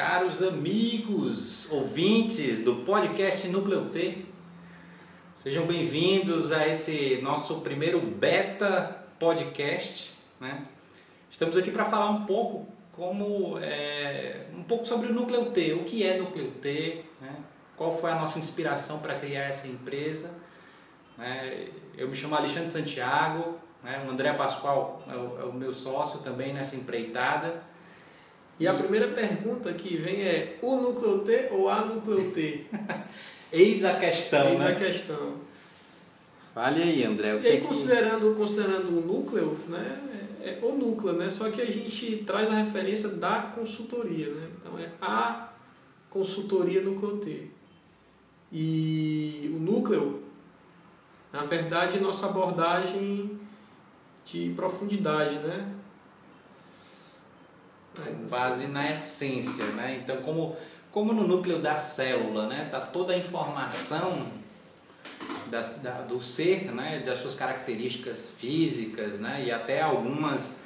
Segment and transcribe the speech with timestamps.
[0.00, 4.24] Caros amigos, ouvintes do podcast Núcleo T,
[5.34, 10.14] sejam bem-vindos a esse nosso primeiro beta podcast.
[10.40, 10.62] Né?
[11.30, 15.84] Estamos aqui para falar um pouco como é, um pouco sobre o Núcleo T, o
[15.84, 17.36] que é Núcleo T, né?
[17.76, 20.34] qual foi a nossa inspiração para criar essa empresa.
[21.18, 21.68] Né?
[21.94, 24.02] Eu me chamo Alexandre Santiago, né?
[24.08, 27.68] o André Pascoal é o, é o meu sócio também nessa empreitada.
[28.60, 32.66] E a primeira pergunta que vem é o núcleo T ou a núcleo T?
[33.52, 34.72] Eis a questão, Eis né?
[34.72, 35.34] a questão.
[36.54, 37.34] Fale aí, André.
[37.34, 39.98] O E aí, que que- considerando, considerando o núcleo, né,
[40.42, 41.30] é, é o núcleo, né?
[41.30, 44.48] Só que a gente traz a referência da consultoria, né?
[44.60, 45.48] Então é a
[46.10, 47.46] consultoria núcleo T.
[48.52, 50.22] E o núcleo,
[51.32, 53.38] na verdade, é nossa abordagem
[54.26, 55.66] de profundidade, né?
[57.96, 60.00] Com base na essência, né?
[60.02, 60.56] Então, como,
[60.90, 62.68] como no núcleo da célula, né?
[62.70, 64.28] Tá toda a informação
[65.46, 67.02] das, da, do ser, né?
[67.04, 69.44] Das suas características físicas, né?
[69.44, 70.58] E até algumas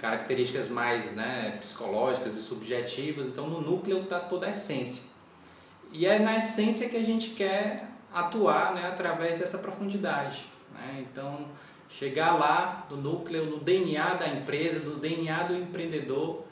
[0.00, 3.26] características mais né, psicológicas e subjetivas.
[3.26, 5.08] Então, no núcleo tá toda a essência.
[5.90, 8.86] E é na essência que a gente quer atuar, né?
[8.86, 11.04] Através dessa profundidade, né?
[11.10, 11.46] Então,
[11.88, 16.47] chegar lá no núcleo, no DNA da empresa, no DNA do empreendedor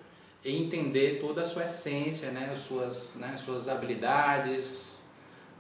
[0.46, 5.02] e entender toda a sua essência, né, as suas, né, suas habilidades,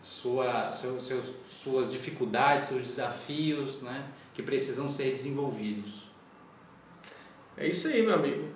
[0.00, 6.06] sua, seu, seus, suas dificuldades, seus desafios, né, que precisam ser desenvolvidos.
[7.56, 8.48] É isso aí, meu amigo.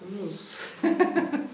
[0.00, 0.58] Vamos.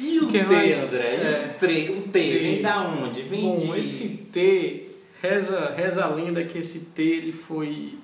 [0.00, 0.94] E o Que T, mais?
[0.94, 1.06] André?
[1.08, 1.56] É.
[1.56, 2.38] o T, o T, T.
[2.38, 3.22] vem da onde?
[3.22, 3.80] Vem Bom, de...
[3.80, 7.98] esse T, reza, reza a lenda que esse T ele foi,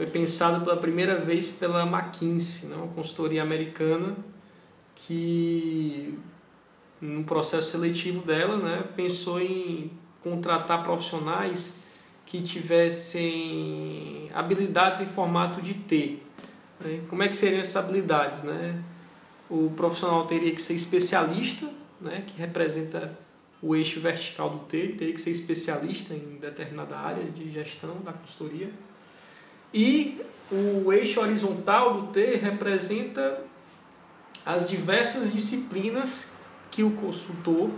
[0.00, 4.16] foi pensado pela primeira vez pela McKinsey, né, uma consultoria americana,
[4.94, 6.18] que
[7.02, 11.84] no processo seletivo dela né, pensou em contratar profissionais
[12.24, 16.16] que tivessem habilidades em formato de T.
[16.80, 17.02] né.
[17.10, 18.42] Como é que seriam essas habilidades?
[18.42, 18.82] Né?
[19.50, 23.18] O profissional teria que ser especialista, né, que representa
[23.60, 28.14] o eixo vertical do T, teria que ser especialista em determinada área de gestão da
[28.14, 28.70] consultoria.
[29.72, 30.20] E
[30.50, 33.44] o eixo horizontal do T representa
[34.44, 36.28] as diversas disciplinas
[36.70, 37.70] que o consultor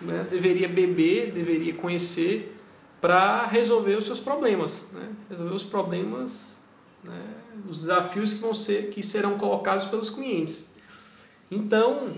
[0.00, 2.56] né, deveria beber, deveria conhecer
[3.00, 5.10] para resolver os seus problemas, né?
[5.28, 6.60] resolver os problemas,
[7.02, 7.20] né,
[7.68, 10.72] os desafios que vão ser que serão colocados pelos clientes.
[11.50, 12.14] Então,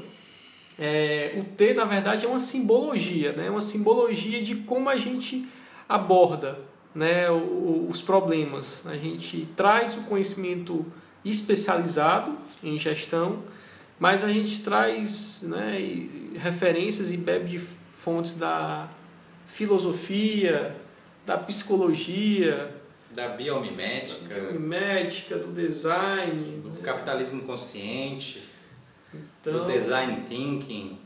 [0.79, 3.49] é, o T, na verdade, é uma simbologia, né?
[3.49, 5.49] uma simbologia de como a gente
[5.89, 6.59] aborda
[6.95, 8.83] né, os problemas.
[8.87, 10.85] A gente traz o conhecimento
[11.25, 13.43] especializado em gestão,
[13.99, 15.79] mas a gente traz né,
[16.37, 18.89] referências e bebe de fontes da
[19.47, 20.77] filosofia,
[21.25, 22.75] da psicologia,
[23.11, 26.61] Da biomimética, da médica, do design.
[26.61, 26.81] do né?
[26.83, 28.43] capitalismo consciente,
[29.13, 30.99] do Então, design thinking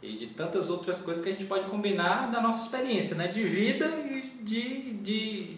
[0.00, 3.28] e de tantas outras coisas que a gente pode combinar da nossa experiência, né?
[3.28, 5.56] De vida e de, de,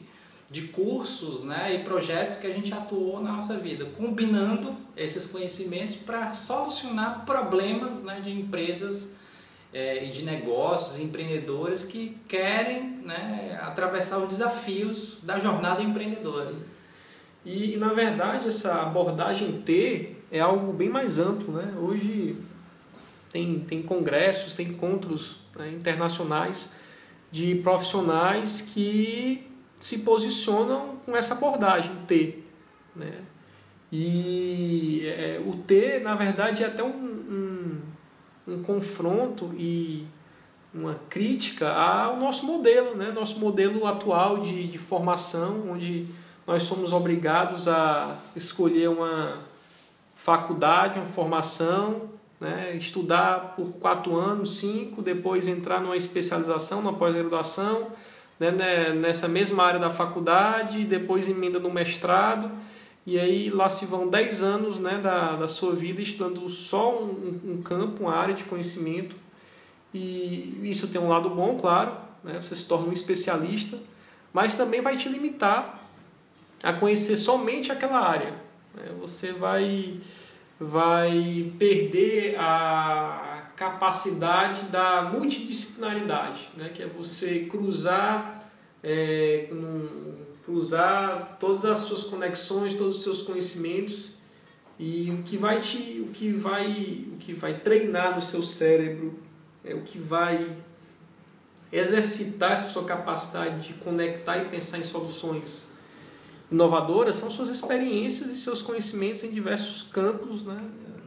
[0.51, 1.75] de cursos, né?
[1.75, 8.03] E projetos que a gente atuou na nossa vida, combinando esses conhecimentos para solucionar problemas,
[8.03, 8.21] né?
[8.21, 9.17] De empresas
[9.73, 13.59] eh, e de negócios, empreendedores que querem, né?
[13.63, 16.55] Atravessar os desafios da jornada empreendedora.
[17.45, 21.75] E, na verdade essa abordagem T é algo bem mais amplo, né?
[21.79, 22.39] Hoje
[23.31, 26.81] tem, tem congressos, tem encontros né, internacionais
[27.35, 29.45] de profissionais que
[29.77, 32.39] se posicionam com essa abordagem T,
[32.95, 33.23] né?
[33.91, 37.81] E é, o T, na verdade, é até um, um,
[38.47, 40.07] um confronto e
[40.73, 43.11] uma crítica ao nosso modelo, né?
[43.11, 46.07] Nosso modelo atual de, de formação, onde
[46.47, 49.41] nós somos obrigados a escolher uma
[50.15, 52.14] faculdade, uma formação,
[52.45, 52.77] né?
[52.77, 57.89] estudar por quatro anos, cinco, depois entrar numa especialização, numa pós-graduação,
[58.39, 58.51] né?
[58.51, 62.51] né, nessa mesma área da faculdade, depois emenda no mestrado,
[63.07, 67.41] e aí lá se vão dez anos né, da, da sua vida estudando só um,
[67.45, 69.17] um campo, uma área de conhecimento,
[69.95, 72.43] e isso tem um lado bom, claro, né?
[72.43, 73.79] você se torna um especialista,
[74.35, 75.81] mas também vai te limitar
[76.63, 78.35] a conhecer somente aquela área.
[78.75, 78.91] né?
[79.01, 79.95] Você vai,
[80.59, 86.71] vai perder a capacidade da multidisciplinaridade, né?
[86.75, 88.51] que é você cruzar,
[88.83, 89.49] é,
[90.45, 94.13] cruzar todas as suas conexões, todos os seus conhecimentos
[94.79, 99.19] E o que vai te, o que vai, o que vai treinar no seu cérebro,
[99.65, 100.57] é o que vai
[101.73, 105.74] exercitar essa sua capacidade de conectar e pensar em soluções
[106.51, 110.59] inovadoras são suas experiências e seus conhecimentos em diversos campos, né?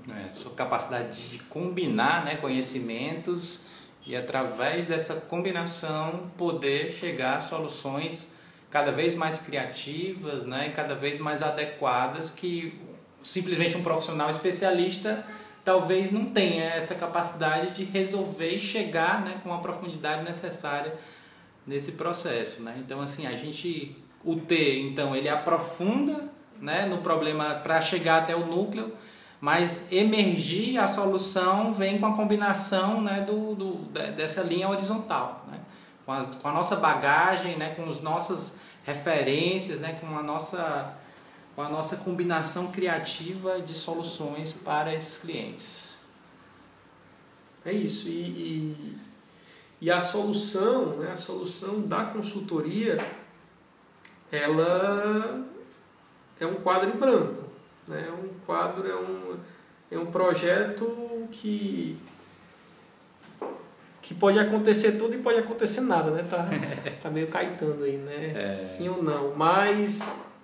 [0.10, 3.62] É, sua capacidade de combinar né, conhecimentos
[4.06, 8.30] e através dessa combinação poder chegar a soluções
[8.70, 12.80] cada vez mais criativas né, e cada vez mais adequadas que
[13.22, 15.26] simplesmente um profissional especialista
[15.66, 20.98] talvez não tenha essa capacidade de resolver e chegar né, com a profundidade necessária
[21.66, 22.62] nesse processo.
[22.64, 22.76] Né?
[22.80, 23.94] Então, assim, a gente,
[24.24, 26.28] o T, então, ele aprofunda
[26.60, 28.94] né, no problema para chegar até o núcleo,
[29.40, 33.76] mas emergir a solução vem com a combinação né, do, do,
[34.16, 35.46] dessa linha horizontal.
[35.50, 35.60] Né?
[36.06, 40.96] Com, a, com a nossa bagagem, né, com as nossas referências, né, com a nossa
[41.58, 45.98] com a nossa combinação criativa de soluções para esses clientes.
[47.66, 48.08] É isso.
[48.08, 48.98] E, e,
[49.82, 53.00] e a solução, né, a solução da consultoria,
[54.32, 55.46] ela
[56.40, 57.44] é um quadro em branco.
[57.88, 58.06] Né?
[58.08, 59.38] É um quadro, é um,
[59.92, 61.98] é um projeto que
[64.02, 66.24] que pode acontecer tudo e pode acontecer nada, né?
[66.30, 66.48] Tá,
[67.04, 68.46] tá meio caetando aí, né?
[68.46, 68.50] É.
[68.52, 69.36] Sim ou não.
[69.36, 70.00] Mas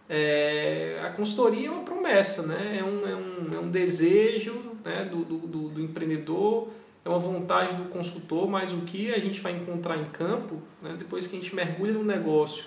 [0.09, 2.79] é, a consultoria é uma promessa, né?
[2.79, 4.53] é, um, é, um, é um desejo
[4.83, 5.05] né?
[5.05, 6.67] do, do, do, empreendedor,
[7.05, 10.95] é uma vontade do consultor, mas o que a gente vai encontrar em campo, né?
[10.99, 12.65] depois que a gente mergulha no negócio,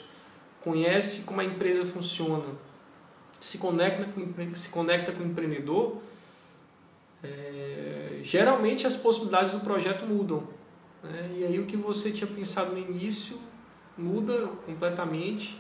[0.66, 2.46] conhece como a empresa funciona,
[3.40, 5.98] se conecta com, se conecta com o empreendedor,
[7.22, 10.42] é, geralmente as possibilidades do projeto mudam.
[11.04, 11.36] Né?
[11.36, 13.38] E aí o que você tinha pensado no início
[13.96, 15.56] muda completamente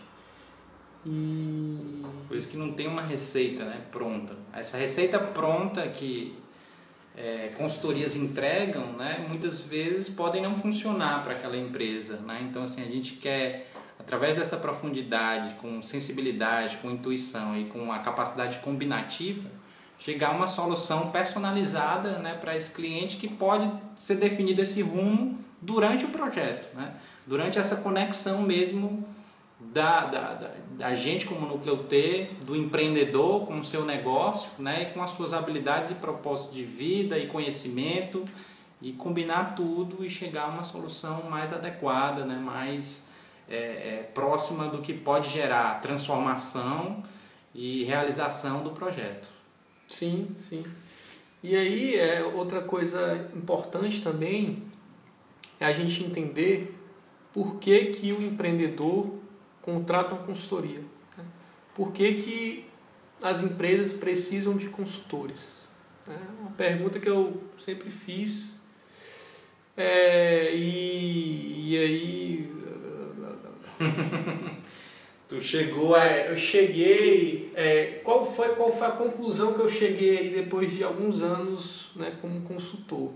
[1.06, 2.02] e...
[2.26, 4.36] Por isso que não tem uma receita né, pronta.
[4.52, 6.36] Essa receita pronta que
[7.16, 12.16] é, consultorias entregam, né, muitas vezes podem não funcionar para aquela empresa.
[12.16, 12.44] Né?
[12.50, 13.70] Então, assim, a gente quer,
[14.06, 19.50] através dessa profundidade, com sensibilidade, com intuição e com a capacidade combinativa,
[19.98, 25.36] chegar a uma solução personalizada né, para esse cliente que pode ser definido esse rumo
[25.60, 26.94] durante o projeto, né?
[27.26, 29.04] durante essa conexão mesmo
[29.58, 34.82] da, da, da, da, gente como núcleo T, do empreendedor com o seu negócio, né,
[34.82, 38.24] e com as suas habilidades e propósitos de vida e conhecimento,
[38.80, 43.15] e combinar tudo e chegar a uma solução mais adequada, né, mais
[43.48, 47.02] é, é, próxima do que pode gerar transformação
[47.54, 49.28] e realização do projeto.
[49.86, 50.64] Sim, sim.
[51.42, 54.64] E aí, é, outra coisa importante também
[55.60, 56.74] é a gente entender
[57.32, 59.14] por que, que o empreendedor
[59.62, 60.80] contrata uma consultoria.
[61.16, 61.24] Né?
[61.74, 62.64] Por que, que
[63.22, 65.68] as empresas precisam de consultores?
[66.08, 68.58] É uma pergunta que eu sempre fiz.
[69.76, 72.52] É, e, e aí.
[75.28, 75.96] tu chegou.
[75.96, 77.50] É, eu cheguei.
[77.54, 81.90] É, qual, foi, qual foi a conclusão que eu cheguei aí depois de alguns anos
[81.96, 83.12] né, como consultor?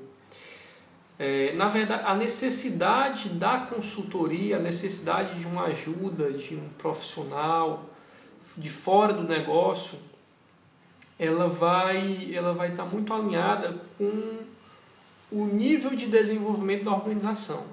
[1.18, 7.90] É, na verdade, a necessidade da consultoria, a necessidade de uma ajuda de um profissional
[8.56, 9.98] de fora do negócio,
[11.18, 14.38] ela vai ela vai estar muito alinhada com
[15.30, 17.64] o nível de desenvolvimento da organização.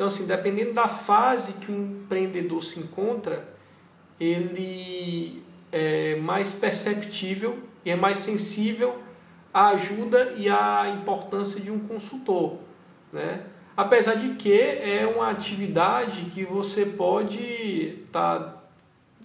[0.00, 3.46] Então, assim, dependendo da fase que o empreendedor se encontra,
[4.18, 8.96] ele é mais perceptível e é mais sensível
[9.52, 12.56] a ajuda e a importância de um consultor.
[13.12, 13.42] Né?
[13.76, 17.42] Apesar de que é uma atividade que você pode
[18.06, 18.62] estar tá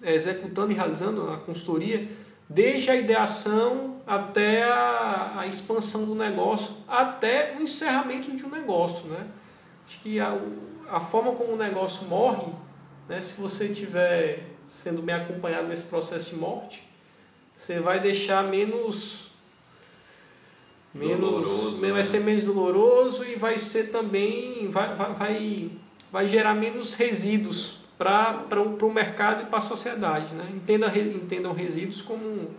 [0.04, 2.06] executando e realizando a consultoria
[2.50, 9.08] desde a ideação até a, a, expansão do negócio, até o encerramento de um negócio.
[9.08, 9.26] Né?
[9.88, 10.38] Acho que a,
[10.90, 12.52] a forma como o negócio morre,
[13.08, 16.84] né, se você estiver sendo bem acompanhado nesse processo de morte,
[17.56, 19.32] você vai deixar menos
[20.94, 22.04] menos doloroso, vai né?
[22.04, 25.72] ser menos doloroso e vai ser também vai, vai, vai,
[26.12, 30.50] vai gerar menos resíduos para o mercado e para a sociedade né?
[30.54, 32.50] Entenda, entendam resíduos como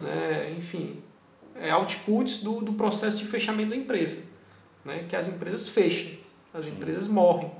[0.00, 1.02] né, enfim
[1.56, 4.22] é outputs do, do processo de fechamento da empresa
[4.84, 5.04] né?
[5.08, 6.23] que as empresas fecham
[6.54, 7.50] as empresas morrem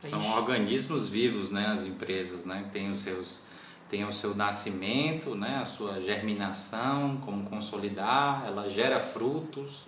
[0.00, 3.42] são organismos vivos né as empresas né têm os seus
[3.90, 9.84] tem o seu nascimento, né, a sua germinação, como consolidar, ela gera frutos,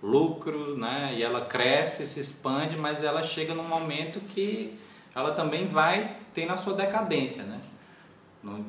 [0.00, 4.78] lucro, né, e ela cresce, se expande, mas ela chega num momento que
[5.12, 7.60] ela também vai ter na sua decadência, né?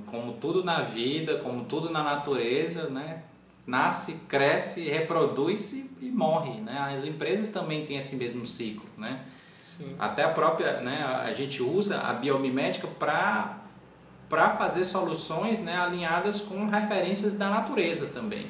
[0.05, 3.23] Como tudo na vida, como tudo na natureza, né?
[3.65, 6.59] Nasce, cresce, reproduz e, morre.
[6.61, 6.77] Né?
[6.95, 8.85] As empresas também têm esse mesmo ciclo.
[8.97, 9.21] Né?
[9.77, 9.95] Sim.
[9.97, 13.59] Até a própria, né, a gente usa a biomimética para
[14.29, 18.49] para fazer soluções né, alinhadas com referências da natureza também,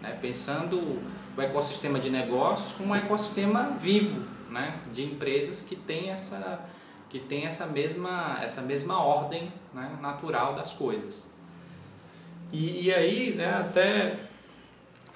[0.00, 0.16] né?
[0.22, 1.02] pensando
[1.36, 6.60] o ecossistema de negócios como um ecossistema vivo né, de empresas que tem essa
[7.10, 11.28] que tem essa mesma essa mesma ordem né, natural das coisas.
[12.52, 14.16] E, e aí, né, até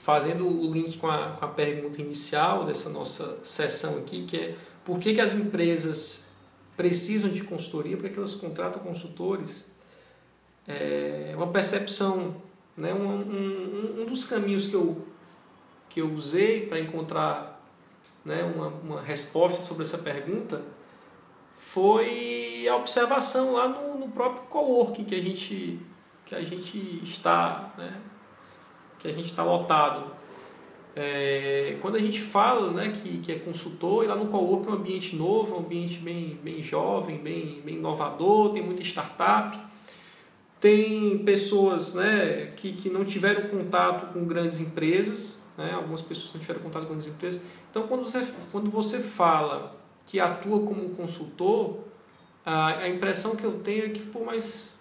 [0.08, 4.56] fazendo o link com a, com a pergunta inicial dessa nossa sessão aqui, que é
[4.82, 6.34] por que, que as empresas
[6.78, 9.70] precisam de consultoria, por que elas contratam consultores,
[10.66, 12.36] é uma percepção,
[12.74, 15.06] né, um, um, um dos caminhos que eu,
[15.90, 17.62] que eu usei para encontrar
[18.24, 20.62] né, uma, uma resposta sobre essa pergunta
[21.54, 25.78] foi a observação lá no, no próprio coworking que a gente,
[26.24, 28.00] que a gente está, né,
[28.99, 30.19] que a gente está lotado.
[30.97, 34.71] É, quando a gente fala né, que, que é consultor, e lá no Cowork é
[34.71, 39.57] um ambiente novo, um ambiente bem, bem jovem, bem, bem inovador, tem muita startup,
[40.61, 46.40] tem pessoas né, que, que não tiveram contato com grandes empresas, né, algumas pessoas não
[46.40, 47.43] tiveram contato com grandes empresas.
[47.71, 51.78] Então, quando você, quando você fala que atua como consultor,
[52.45, 54.77] a, a impressão que eu tenho é que, pô, mas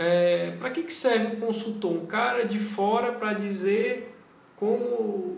[0.00, 1.90] é, para que, que serve um consultor?
[1.90, 4.14] Um cara de fora para dizer
[4.54, 5.36] como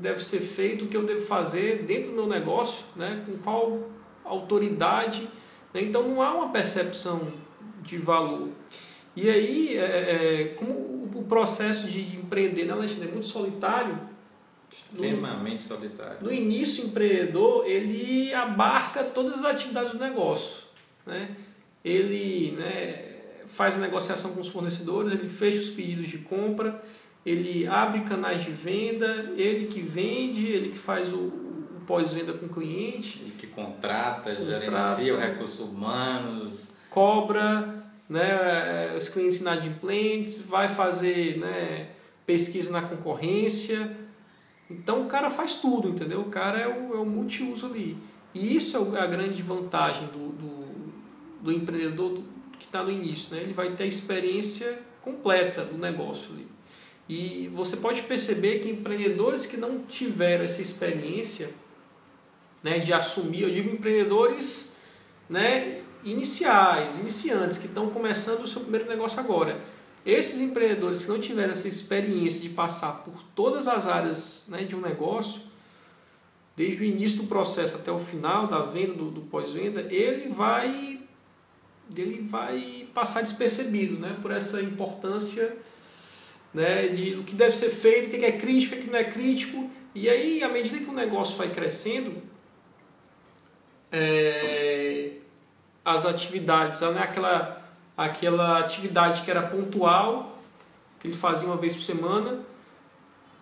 [0.00, 3.22] deve ser feito, o que eu devo fazer dentro do meu negócio, né?
[3.24, 3.90] com qual
[4.24, 5.28] autoridade.
[5.72, 5.82] Né?
[5.82, 7.32] Então não há uma percepção
[7.80, 8.48] de valor.
[9.14, 9.82] E aí, é,
[10.40, 10.72] é, como
[11.14, 14.00] o processo de empreender na Alexandre é muito solitário,
[14.68, 16.16] extremamente no, solitário.
[16.20, 20.64] No início, o empreendedor ele abarca todas as atividades do negócio.
[21.06, 21.36] Né?
[21.84, 23.11] Ele né,
[23.52, 26.82] faz a negociação com os fornecedores, ele fecha os pedidos de compra,
[27.24, 32.46] ele abre canais de venda, ele que vende, ele que faz o, o pós-venda com
[32.46, 33.20] o cliente.
[33.20, 36.66] Ele que contrata, contrata gerencia os recursos humanos.
[36.88, 41.90] Cobra né, os clientes inadimplentes, vai fazer né,
[42.24, 43.96] pesquisa na concorrência.
[44.70, 46.22] Então o cara faz tudo, entendeu?
[46.22, 47.98] O cara é o, é o multiuso ali.
[48.34, 50.64] E isso é a grande vantagem do, do,
[51.42, 52.22] do empreendedor
[52.62, 53.42] que está no início, né?
[53.42, 56.46] ele vai ter a experiência completa do negócio ali.
[57.08, 61.50] E você pode perceber que empreendedores que não tiveram essa experiência
[62.62, 64.72] né, de assumir, eu digo empreendedores
[65.28, 69.60] né, iniciais, iniciantes, que estão começando o seu primeiro negócio agora.
[70.06, 74.76] Esses empreendedores que não tiveram essa experiência de passar por todas as áreas né, de
[74.76, 75.42] um negócio,
[76.56, 81.01] desde o início do processo até o final da venda, do, do pós-venda, ele vai
[81.96, 85.56] ele vai passar despercebido né, por essa importância
[86.52, 89.04] né, de o que deve ser feito, o que é crítico, o que não é
[89.04, 89.70] crítico.
[89.94, 92.22] E aí, à medida que o negócio vai crescendo,
[93.90, 95.12] é,
[95.84, 97.62] as atividades, né, aquela,
[97.96, 100.38] aquela atividade que era pontual,
[101.00, 102.40] que ele fazia uma vez por semana,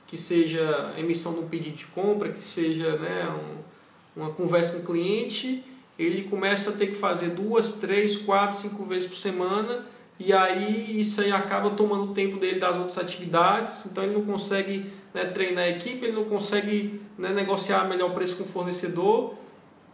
[0.06, 4.78] que seja a emissão de um pedido de compra, que seja né, um, uma conversa
[4.78, 5.62] com o cliente,
[6.02, 9.86] ele começa a ter que fazer duas, três, quatro, cinco vezes por semana
[10.18, 14.24] e aí isso aí acaba tomando o tempo dele das outras atividades, então ele não
[14.24, 19.34] consegue né, treinar a equipe, ele não consegue né, negociar melhor preço com o fornecedor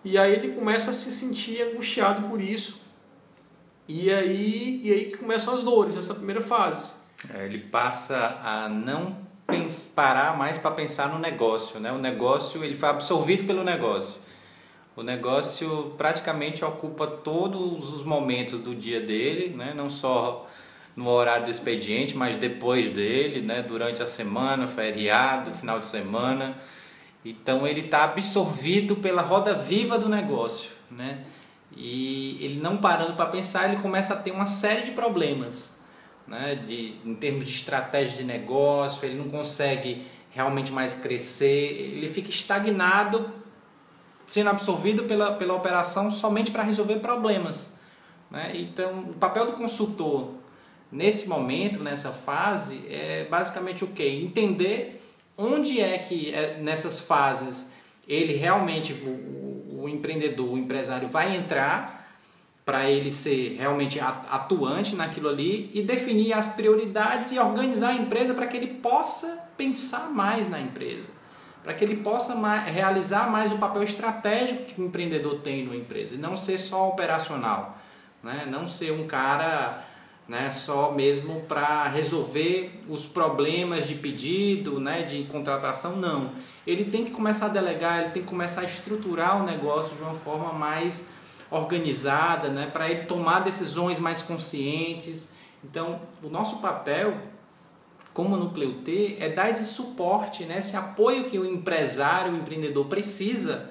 [0.04, 2.86] e aí ele começa a se sentir angustiado por isso
[3.88, 6.94] e aí, e aí começam as dores, essa primeira fase.
[7.32, 9.24] É, ele passa a não
[9.94, 11.92] parar mais para pensar no negócio, né?
[11.92, 14.20] O negócio ele foi absorvido pelo negócio.
[14.96, 19.74] O negócio praticamente ocupa todos os momentos do dia dele, né?
[19.76, 20.48] não só
[20.96, 23.62] no horário do expediente, mas depois dele, né?
[23.62, 26.56] durante a semana, feriado, final de semana.
[27.22, 30.70] Então ele está absorvido pela roda viva do negócio.
[30.90, 31.18] Né?
[31.76, 35.78] E ele não parando para pensar, ele começa a ter uma série de problemas.
[36.26, 36.54] Né?
[36.54, 42.30] De, em termos de estratégia de negócio, ele não consegue realmente mais crescer, ele fica
[42.30, 43.30] estagnado
[44.26, 47.78] sendo absorvido pela, pela operação somente para resolver problemas.
[48.30, 48.52] Né?
[48.54, 50.30] Então, o papel do consultor
[50.90, 54.04] nesse momento, nessa fase, é basicamente o que?
[54.04, 55.02] Entender
[55.36, 57.74] onde é que é, nessas fases
[58.08, 61.96] ele realmente, o, o empreendedor, o empresário vai entrar
[62.64, 68.34] para ele ser realmente atuante naquilo ali e definir as prioridades e organizar a empresa
[68.34, 71.15] para que ele possa pensar mais na empresa
[71.66, 75.74] para que ele possa mais, realizar mais o papel estratégico que o empreendedor tem numa
[75.74, 77.76] empresa e não ser só operacional,
[78.22, 78.46] né?
[78.48, 79.82] não ser um cara
[80.28, 86.30] né, só mesmo para resolver os problemas de pedido, né, de contratação, não.
[86.64, 90.02] Ele tem que começar a delegar, ele tem que começar a estruturar o negócio de
[90.02, 91.10] uma forma mais
[91.50, 95.32] organizada, né, para ele tomar decisões mais conscientes.
[95.64, 97.16] Então, o nosso papel
[98.16, 102.86] como Núcleo T é dar esse suporte, né, esse apoio que o empresário, o empreendedor
[102.86, 103.68] precisa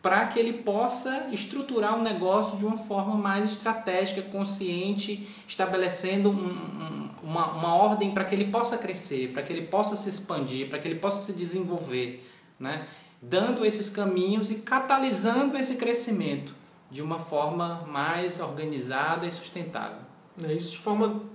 [0.00, 6.30] para que ele possa estruturar o um negócio de uma forma mais estratégica, consciente, estabelecendo
[6.30, 10.08] um, um, uma, uma ordem para que ele possa crescer, para que ele possa se
[10.08, 12.26] expandir, para que ele possa se desenvolver,
[12.58, 12.86] né?
[13.20, 16.54] dando esses caminhos e catalisando esse crescimento
[16.90, 19.98] de uma forma mais organizada e sustentável.
[20.42, 21.33] É isso de forma,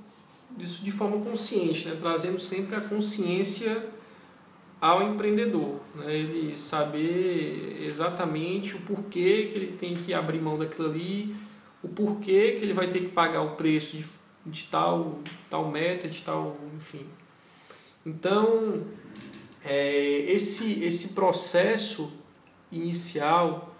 [0.59, 1.97] isso de forma consciente, né?
[1.99, 3.85] trazendo sempre a consciência
[4.81, 6.15] ao empreendedor, né?
[6.15, 11.35] ele saber exatamente o porquê que ele tem que abrir mão daquilo ali,
[11.83, 14.05] o porquê que ele vai ter que pagar o preço de,
[14.45, 17.05] de tal, tal meta, de tal, enfim.
[18.05, 18.83] Então,
[19.63, 22.11] é, esse, esse processo
[22.71, 23.75] inicial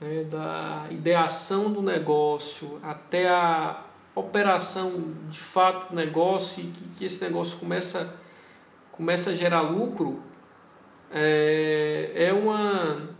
[0.00, 3.84] né, da ideação do negócio até a
[4.18, 8.18] operação de fato do negócio e que, que esse negócio começa
[8.98, 10.20] começa a gerar lucro,
[11.10, 13.16] é, é uma.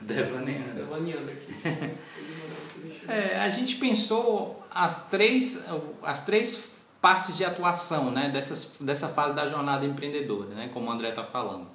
[0.00, 0.74] Devaneando.
[0.74, 1.54] Devaneando aqui.
[3.08, 5.64] é, a gente pensou as três,
[6.02, 10.92] as três partes de atuação né, dessas, dessa fase da jornada empreendedora, né, como o
[10.92, 11.68] André está falando.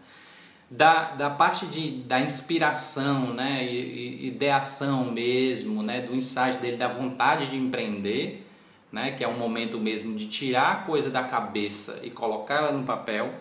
[0.72, 6.78] Da, da parte de, da inspiração, né, e, e, ideação mesmo, né, do insight dele,
[6.78, 8.46] da vontade de empreender,
[8.92, 12.72] né, que é um momento mesmo de tirar a coisa da cabeça e colocar ela
[12.72, 13.34] no papel,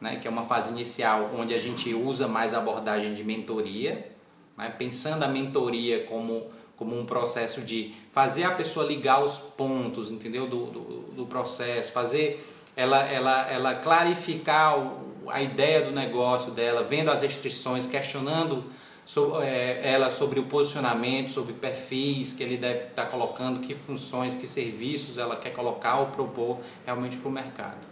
[0.00, 4.10] né, que é uma fase inicial onde a gente usa mais a abordagem de mentoria,
[4.56, 6.46] né, pensando a mentoria como,
[6.76, 10.80] como um processo de fazer a pessoa ligar os pontos, entendeu, do, do,
[11.14, 12.44] do processo, fazer
[12.76, 18.64] ela, ela, ela clarificar o, a ideia do negócio dela, vendo as restrições, questionando
[19.04, 24.34] so, é, ela sobre o posicionamento, sobre perfis que ele deve estar colocando, que funções,
[24.34, 27.86] que serviços ela quer colocar ou propor realmente para o mercado.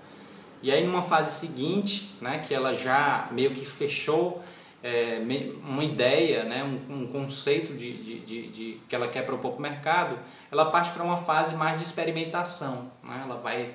[0.63, 4.43] E aí numa fase seguinte, né, que ela já meio que fechou
[4.83, 5.21] é,
[5.63, 9.59] uma ideia, né, um, um conceito de, de, de, de, que ela quer propor para
[9.59, 10.19] o mercado,
[10.51, 12.91] ela parte para uma fase mais de experimentação.
[13.03, 13.21] Né?
[13.25, 13.71] Ela vai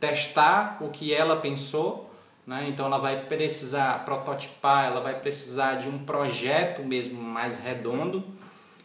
[0.00, 2.05] testar o que ela pensou
[2.46, 2.66] né?
[2.68, 8.22] Então ela vai precisar prototipar, ela vai precisar de um projeto mesmo mais redondo.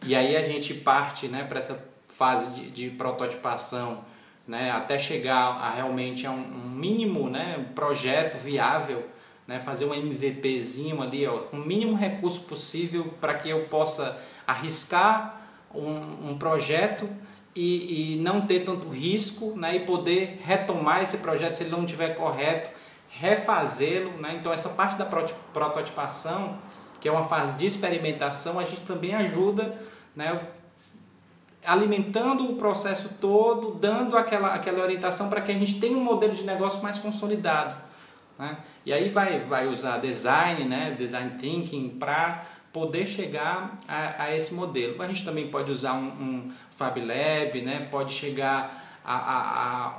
[0.04, 4.04] E aí a gente parte né, para essa fase de, de prototipação
[4.46, 9.06] né, até chegar a realmente a um, um mínimo né, projeto viável,
[9.46, 14.20] né, fazer um MVPzinho ali, ó, com o mínimo recurso possível para que eu possa
[14.44, 15.40] arriscar
[15.72, 17.08] um, um projeto
[17.54, 21.84] e, e, não ter tanto risco né, e poder retomar esse projeto se ele não
[21.84, 22.70] estiver correto
[23.18, 24.12] refazê-lo.
[24.18, 24.36] Né?
[24.40, 26.58] Então, essa parte da prototipação,
[27.00, 29.78] que é uma fase de experimentação, a gente também ajuda
[30.14, 30.48] né,
[31.64, 36.34] alimentando o processo todo, dando aquela, aquela orientação para que a gente tenha um modelo
[36.34, 37.76] de negócio mais consolidado.
[38.38, 38.56] Né?
[38.84, 44.54] E aí vai, vai usar design, né, design thinking para poder chegar a, a, esse
[44.54, 45.00] modelo.
[45.02, 49.98] A gente também pode usar um, um Fab Lab, né, pode chegar a, a, a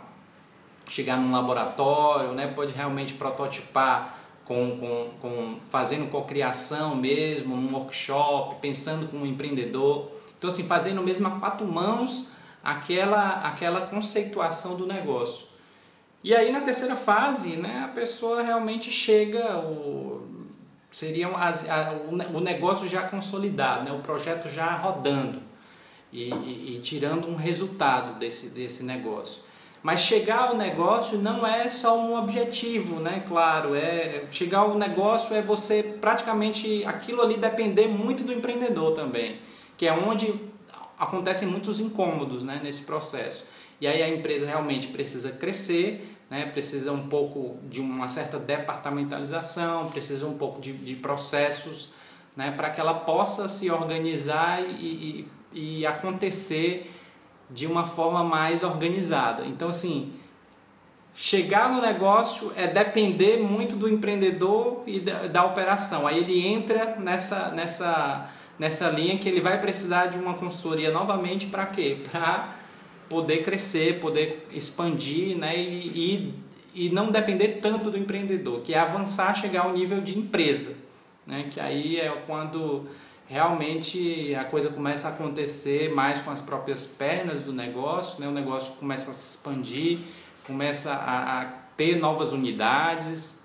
[0.94, 2.46] chegar num laboratório, né?
[2.46, 10.12] pode realmente prototipar com, com, com fazendo cocriação mesmo, num workshop, pensando como um empreendedor.
[10.38, 12.28] Então, assim, fazendo mesmo a quatro mãos
[12.64, 15.48] aquela, aquela conceituação do negócio.
[16.24, 20.46] E aí, na terceira fase, né, a pessoa realmente chega, o,
[20.92, 21.92] seria as, a,
[22.32, 25.42] o negócio já consolidado, né, o projeto já rodando
[26.12, 29.42] e, e, e tirando um resultado desse, desse negócio.
[29.84, 33.22] Mas chegar ao negócio não é só um objetivo, né?
[33.28, 39.40] Claro, é chegar ao negócio é você praticamente aquilo ali depender muito do empreendedor também,
[39.76, 40.34] que é onde
[40.98, 43.46] acontecem muitos incômodos, né, nesse processo.
[43.82, 49.90] E aí a empresa realmente precisa crescer, né, precisa um pouco de uma certa departamentalização,
[49.90, 51.90] precisa um pouco de, de processos,
[52.38, 56.90] né, para que ela possa se organizar e, e, e acontecer
[57.54, 59.46] de uma forma mais organizada.
[59.46, 60.12] Então, assim,
[61.16, 66.08] chegar no negócio é depender muito do empreendedor e da, da, operação.
[66.08, 71.46] Aí ele entra nessa, nessa, nessa linha que ele vai precisar de uma consultoria novamente
[71.46, 71.98] para quê?
[72.12, 72.56] Para
[73.08, 75.56] poder crescer, poder expandir né?
[75.56, 76.34] E,
[76.76, 80.78] e, e, não depender tanto do empreendedor, que é avançar, chegar ao nível de empresa.
[81.28, 81.48] Né?
[81.52, 82.88] Que aí é quando
[83.34, 88.28] realmente a coisa começa a acontecer mais com as próprias pernas do negócio, né?
[88.28, 90.02] o negócio começa a se expandir,
[90.46, 93.42] começa a, a ter novas unidades,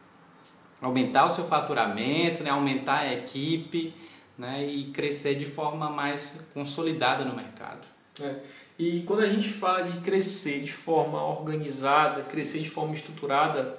[0.83, 2.51] aumentar o seu faturamento, né?
[2.51, 3.94] aumentar a equipe
[4.37, 4.62] né?
[4.62, 7.87] e crescer de forma mais consolidada no mercado.
[8.20, 8.40] É.
[8.79, 13.79] E quando a gente fala de crescer de forma organizada, crescer de forma estruturada,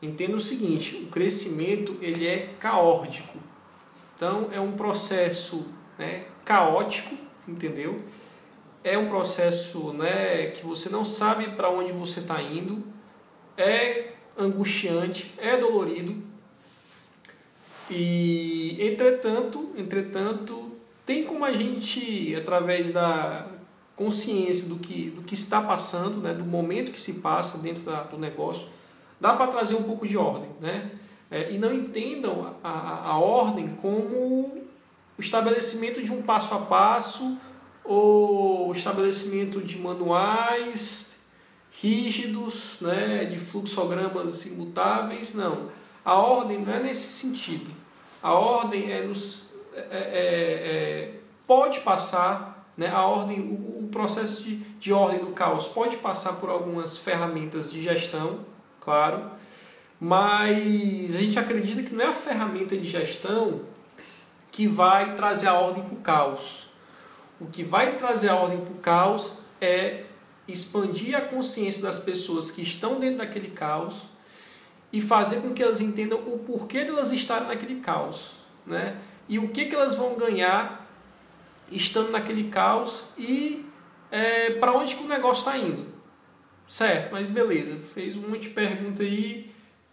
[0.00, 3.49] entenda o seguinte: o crescimento ele é caótico.
[4.20, 5.66] Então é um processo
[5.98, 7.16] né, caótico,
[7.48, 7.96] entendeu?
[8.84, 12.84] É um processo né, que você não sabe para onde você está indo,
[13.56, 16.22] é angustiante, é dolorido.
[17.88, 20.70] E entretanto, entretanto,
[21.06, 23.46] tem como a gente, através da
[23.96, 28.02] consciência do que, do que está passando, né, do momento que se passa dentro da,
[28.02, 28.68] do negócio,
[29.18, 30.50] dá para trazer um pouco de ordem.
[30.60, 30.90] Né?
[31.30, 34.66] É, e não entendam a, a, a ordem como
[35.16, 37.38] o estabelecimento de um passo a passo
[37.84, 41.18] ou o estabelecimento de manuais
[41.70, 45.70] rígidos, né, de fluxogramas imutáveis, não.
[46.04, 47.70] A ordem não é nesse sentido.
[48.22, 51.14] A ordem é nos, é, é, é,
[51.46, 56.34] pode passar, né, a ordem, o, o processo de, de ordem do caos pode passar
[56.34, 58.40] por algumas ferramentas de gestão,
[58.80, 59.30] claro,
[60.00, 63.60] mas a gente acredita que não é a ferramenta de gestão
[64.50, 66.70] que vai trazer a ordem para o caos.
[67.38, 70.04] O que vai trazer a ordem para o caos é
[70.48, 73.94] expandir a consciência das pessoas que estão dentro daquele caos
[74.92, 78.32] e fazer com que elas entendam o porquê de elas estarem naquele caos,
[78.66, 78.96] né?
[79.28, 80.90] E o que, que elas vão ganhar
[81.70, 83.64] estando naquele caos e
[84.10, 85.86] é, para onde que o negócio está indo.
[86.66, 89.49] Certo, mas beleza, fez um monte de pergunta aí.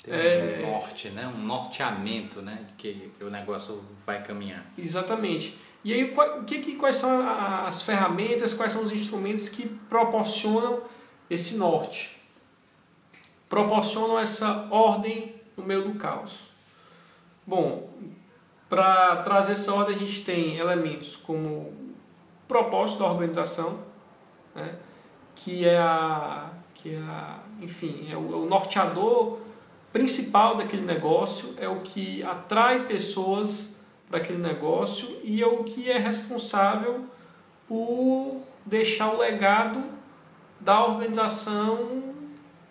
[0.10, 0.64] É...
[0.64, 1.28] um norte, né?
[1.28, 2.66] um norteamento né?
[2.78, 4.66] que, que o negócio vai caminhar.
[4.78, 5.58] Exatamente.
[5.84, 7.26] E aí, o que, que, quais são
[7.66, 10.82] as ferramentas, quais são os instrumentos que proporcionam
[11.30, 12.18] esse norte?
[13.48, 16.42] Proporcionam essa ordem no meio do caos.
[17.46, 17.90] Bom,
[18.68, 21.74] para trazer essa ordem, a gente tem elementos como
[22.48, 23.80] propósito da organização,
[24.54, 24.76] né?
[25.36, 29.40] que é a, que é a, enfim, é o, é o norteador
[29.98, 33.76] principal daquele negócio, é o que atrai pessoas
[34.08, 37.06] para aquele negócio e é o que é responsável
[37.68, 39.84] por deixar o legado
[40.60, 42.14] da organização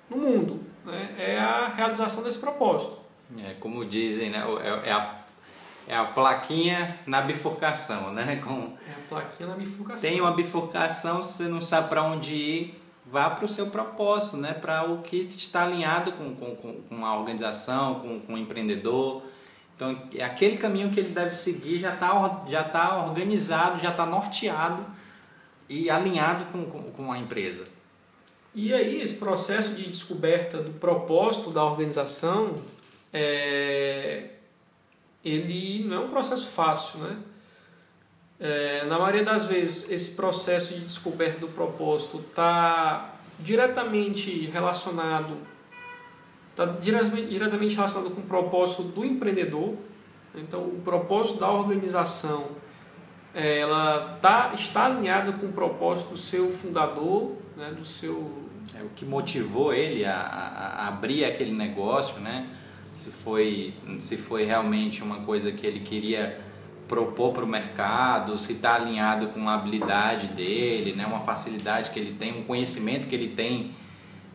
[0.08, 0.60] no mundo.
[0.84, 1.16] Né?
[1.18, 2.96] É a realização desse propósito.
[3.38, 4.44] É, como dizem, né?
[4.62, 5.16] é, é, a,
[5.88, 8.12] é a plaquinha na bifurcação.
[8.12, 8.36] Né?
[8.46, 10.08] Com, é a plaquinha na bifurcação.
[10.08, 14.52] Tem uma bifurcação, você não sabe para onde ir, vá para o seu propósito, né?
[14.52, 19.22] para o que está alinhado com, com, com a organização, com, com o empreendedor
[19.76, 24.06] então, é aquele caminho que ele deve seguir já está já tá organizado, já está
[24.06, 24.84] norteado
[25.68, 27.68] e alinhado com, com, com, a empresa.
[28.54, 32.54] E aí, esse processo de descoberta do propósito da organização,
[33.12, 34.30] é,
[35.22, 37.18] ele não é um processo fácil, né?
[38.38, 45.38] É, na maioria das vezes, esse processo de descoberta do propósito está diretamente relacionado
[46.50, 49.74] está diretamente relacionado com o propósito do empreendedor.
[50.34, 52.48] Então, o propósito da organização
[53.34, 58.46] ela tá, está alinhada com o propósito do seu fundador, né, do seu...
[58.74, 62.48] É o que motivou ele a, a, abrir aquele negócio, né?
[62.94, 66.40] Se foi, se foi realmente uma coisa que ele queria
[66.88, 71.06] propor para o mercado, se está alinhado com a habilidade dele, né?
[71.06, 73.72] uma facilidade que ele tem, um conhecimento que ele tem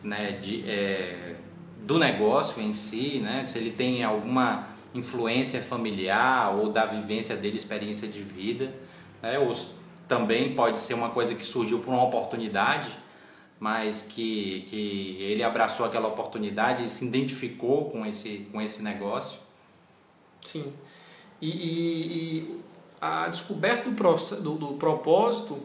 [0.02, 0.32] né?
[0.32, 1.36] de, é,
[1.80, 3.44] do negócio em si, né?
[3.44, 8.72] se ele tem alguma influência familiar ou da vivência dele, experiência de vida,
[9.22, 9.38] né?
[9.38, 9.54] ou
[10.06, 12.90] também pode ser uma coisa que surgiu por uma oportunidade,
[13.58, 19.38] mas que, que ele abraçou aquela oportunidade e se identificou com esse, com esse negócio.
[20.44, 20.72] Sim.
[21.42, 22.60] E, e, e
[22.98, 25.60] a descoberta do, do, do, propósito,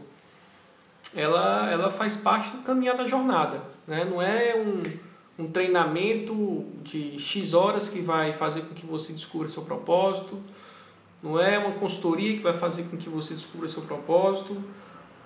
[1.15, 3.63] ela, ela faz parte do caminhar da jornada.
[3.87, 4.03] Né?
[4.03, 5.07] Não é um
[5.39, 10.41] um treinamento de X horas que vai fazer com que você descubra seu propósito,
[11.21, 14.63] não é uma consultoria que vai fazer com que você descubra seu propósito.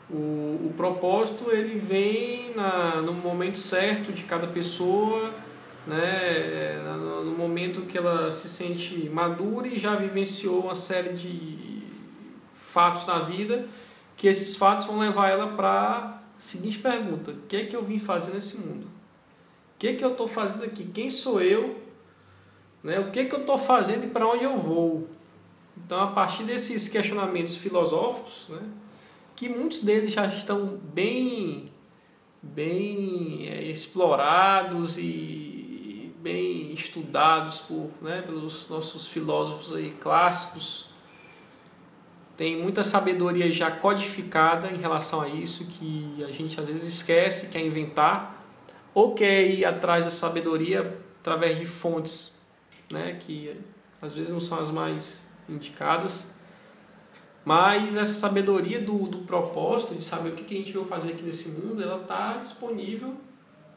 [0.10, 5.34] O, o propósito ele vem na, no momento certo de cada pessoa,
[5.88, 11.84] né, no, no momento que ela se sente madura e já vivenciou uma série de
[12.54, 13.68] fatos na vida,
[14.16, 17.84] que esses fatos vão levar ela para a seguinte pergunta: o que é que eu
[17.84, 18.92] vim fazer nesse mundo?
[19.82, 20.84] que, que eu estou fazendo aqui?
[20.84, 21.76] Quem sou eu?
[22.84, 23.00] Né?
[23.00, 25.08] O que, que eu estou fazendo e para onde eu vou?
[25.76, 28.62] Então, a partir desses questionamentos filosóficos, né,
[29.36, 31.72] que muitos deles já estão bem,
[32.44, 35.51] bem é, explorados e
[36.22, 40.90] bem estudados por, né, pelos nossos filósofos aí clássicos,
[42.38, 47.50] tem muita sabedoria já codificada em relação a isso que a gente às vezes esquece,
[47.50, 48.46] quer inventar
[48.94, 52.42] ou quer ir atrás da sabedoria através de fontes,
[52.92, 53.56] né, que
[54.02, 56.34] às vezes não são as mais indicadas.
[57.44, 61.14] Mas essa sabedoria do, do propósito, de saber o que, que a gente veio fazer
[61.14, 63.16] aqui nesse mundo, ela está disponível.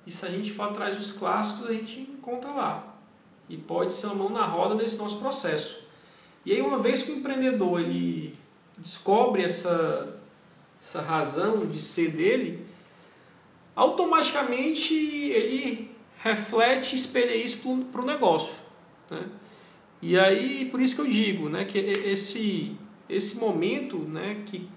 [0.07, 2.97] E se a gente for atrás dos clássicos, a gente encontra lá.
[3.49, 5.85] E pode ser uma mão na roda desse nosso processo.
[6.47, 8.35] E aí, uma vez que o empreendedor ele
[8.79, 10.17] descobre essa,
[10.83, 12.67] essa razão de ser dele,
[13.77, 18.57] automaticamente ele reflete e espelha isso para o negócio.
[19.11, 19.27] Né?
[20.01, 22.77] E aí, por isso que eu digo né, que esse,
[23.09, 24.69] esse momento né, que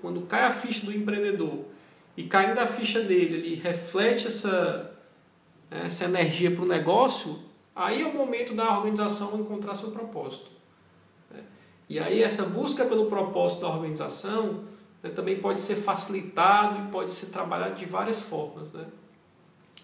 [0.00, 1.64] quando cai a ficha do empreendedor
[2.16, 4.95] e caindo a ficha dele, ele reflete essa,
[5.70, 7.38] essa energia para o negócio,
[7.74, 10.50] aí é o momento da organização encontrar seu propósito.
[11.30, 11.42] Né?
[11.88, 14.64] E aí essa busca pelo propósito da organização
[15.02, 18.72] né, também pode ser facilitado e pode ser trabalhado de várias formas.
[18.72, 18.86] Né?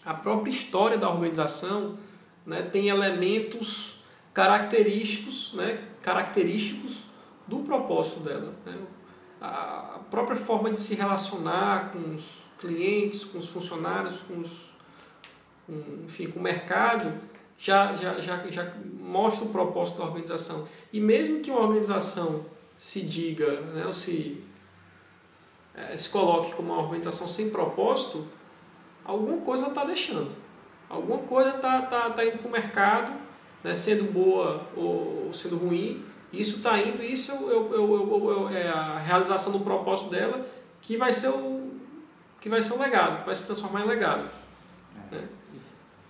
[0.05, 1.99] A própria história da organização
[2.47, 7.03] né, tem elementos característicos, né, característicos
[7.47, 8.55] do propósito dela.
[8.65, 8.79] Né?
[9.41, 14.51] A própria forma de se relacionar com os clientes, com os funcionários, com, os,
[15.69, 17.13] enfim, com o mercado,
[17.59, 20.67] já, já, já, já mostra o propósito da organização.
[20.93, 22.45] E mesmo que uma organização
[22.79, 24.43] se diga, né, ou se,
[25.75, 28.27] é, se coloque como uma organização sem propósito,
[29.05, 30.33] alguma coisa está deixando.
[30.89, 33.13] Alguma coisa está tá, tá indo para o mercado,
[33.63, 38.99] né, sendo boa ou sendo ruim, isso está indo, isso é, é, é, é, a
[38.99, 40.45] realização do propósito dela
[40.81, 41.71] que vai ser o
[42.41, 44.29] que vai ser um legado, que vai se transformar em legado.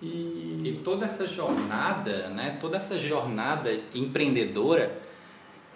[0.03, 0.61] E...
[0.65, 5.01] e toda essa jornada, né, toda essa jornada empreendedora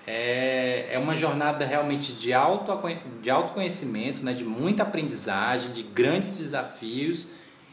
[0.06, 2.72] é, é uma jornada realmente de, auto,
[3.20, 7.28] de autoconhecimento, né, de muita aprendizagem, de grandes desafios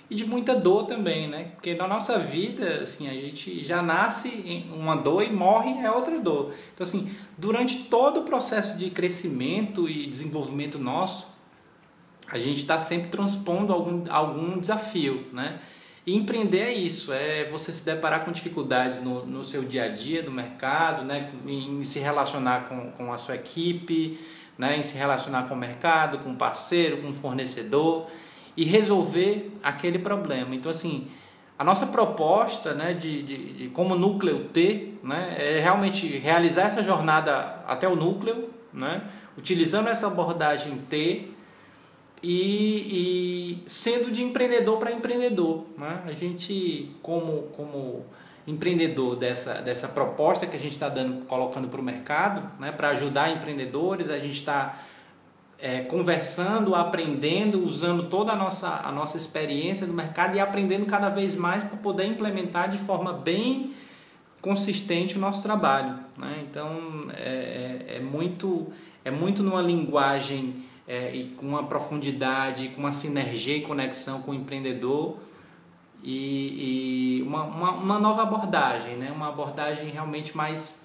[0.10, 1.52] e de muita dor também, né?
[1.56, 5.90] Porque na nossa vida, assim, a gente já nasce em uma dor e morre é
[5.90, 6.54] outra dor.
[6.74, 11.26] Então, assim, durante todo o processo de crescimento e desenvolvimento nosso,
[12.28, 15.60] a gente está sempre transpondo algum, algum desafio, né?
[16.06, 19.88] E empreender é isso, é você se deparar com dificuldades no, no seu dia a
[19.88, 21.32] dia do mercado, né?
[21.48, 24.20] em, em se relacionar com, com a sua equipe,
[24.58, 24.78] né?
[24.78, 28.08] em se relacionar com o mercado, com o parceiro, com o fornecedor
[28.58, 30.54] e resolver aquele problema.
[30.54, 31.08] Então, assim,
[31.58, 36.84] a nossa proposta né, de, de, de, como núcleo T né, é realmente realizar essa
[36.84, 39.04] jornada até o núcleo, né,
[39.38, 41.33] utilizando essa abordagem T
[42.24, 45.66] e, e sendo de empreendedor para empreendedor.
[45.78, 46.04] Né?
[46.06, 48.06] A gente, como, como
[48.48, 52.90] empreendedor dessa, dessa proposta que a gente está dando, colocando para o mercado, né, para
[52.90, 54.80] ajudar empreendedores, a gente está
[55.60, 61.10] é, conversando, aprendendo, usando toda a nossa, a nossa experiência no mercado e aprendendo cada
[61.10, 63.74] vez mais para poder implementar de forma bem
[64.42, 66.00] consistente o nosso trabalho.
[66.18, 66.46] Né?
[66.50, 68.68] Então é, é, é, muito,
[69.06, 74.32] é muito numa linguagem é, e com uma profundidade, com uma sinergia e conexão com
[74.32, 75.18] o empreendedor
[76.04, 79.12] e, e uma, uma, uma nova abordagem, né?
[79.12, 80.84] uma abordagem realmente mais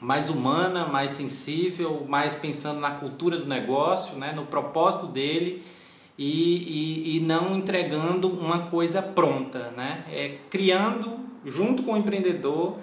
[0.00, 5.64] mais humana, mais sensível, mais pensando na cultura do negócio, né, no propósito dele
[6.18, 10.04] e, e, e não entregando uma coisa pronta, né?
[10.10, 12.78] É criando junto com o empreendedor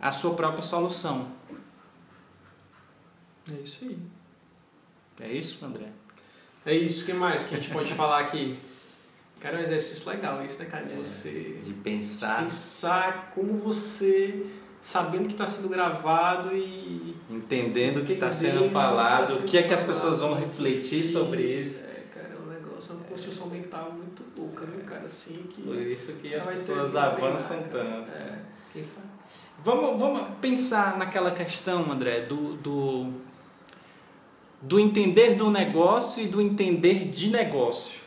[0.00, 1.28] a sua própria solução.
[3.50, 3.98] É isso aí.
[5.20, 5.86] É isso, André?
[6.64, 7.02] É isso.
[7.02, 8.56] O que mais que a gente pode falar aqui?
[9.40, 10.84] Cara, é um exercício legal isso, né, cara?
[10.84, 11.58] De é, você...
[11.62, 12.42] De pensar...
[12.42, 14.46] Pensar como você
[14.80, 19.62] sabendo que está sendo gravado e entendendo o que está sendo falado, o que é
[19.62, 21.82] que as pessoas vão refletir sobre isso.
[21.82, 25.62] É, cara, é um negócio, é uma construção mental muito louca, né, cara, assim que
[25.62, 28.10] Por isso que as pessoas avançam tanto.
[28.10, 28.38] É.
[29.64, 33.12] Vamos, vamos pensar naquela questão, André, do, do,
[34.60, 38.00] do entender do negócio e do entender de negócio.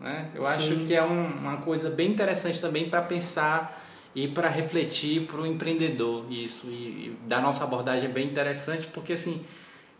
[0.00, 0.30] Né?
[0.34, 0.52] Eu Sim.
[0.52, 5.40] acho que é um, uma coisa bem interessante também para pensar e para refletir para
[5.40, 9.44] o empreendedor isso e, e da nossa abordagem é bem interessante porque assim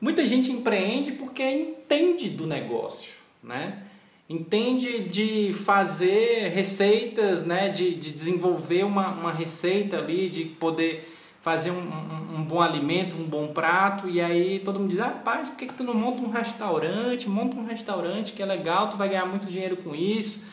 [0.00, 3.82] muita gente empreende porque entende do negócio né
[4.28, 11.06] entende de fazer receitas né de, de desenvolver uma, uma receita ali de poder
[11.48, 15.48] fazer um, um, um, bom alimento, um bom prato, e aí todo mundo diz, rapaz,
[15.48, 17.26] por que, que tu não monta um restaurante?
[17.26, 20.44] Monta um restaurante que é legal, tu vai ganhar muito dinheiro com isso.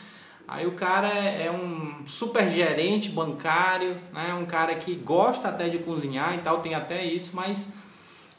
[0.48, 4.32] Aí o cara é, é um super gerente bancário, né?
[4.32, 7.74] um cara que gosta até de cozinhar e tal, tem até isso, mas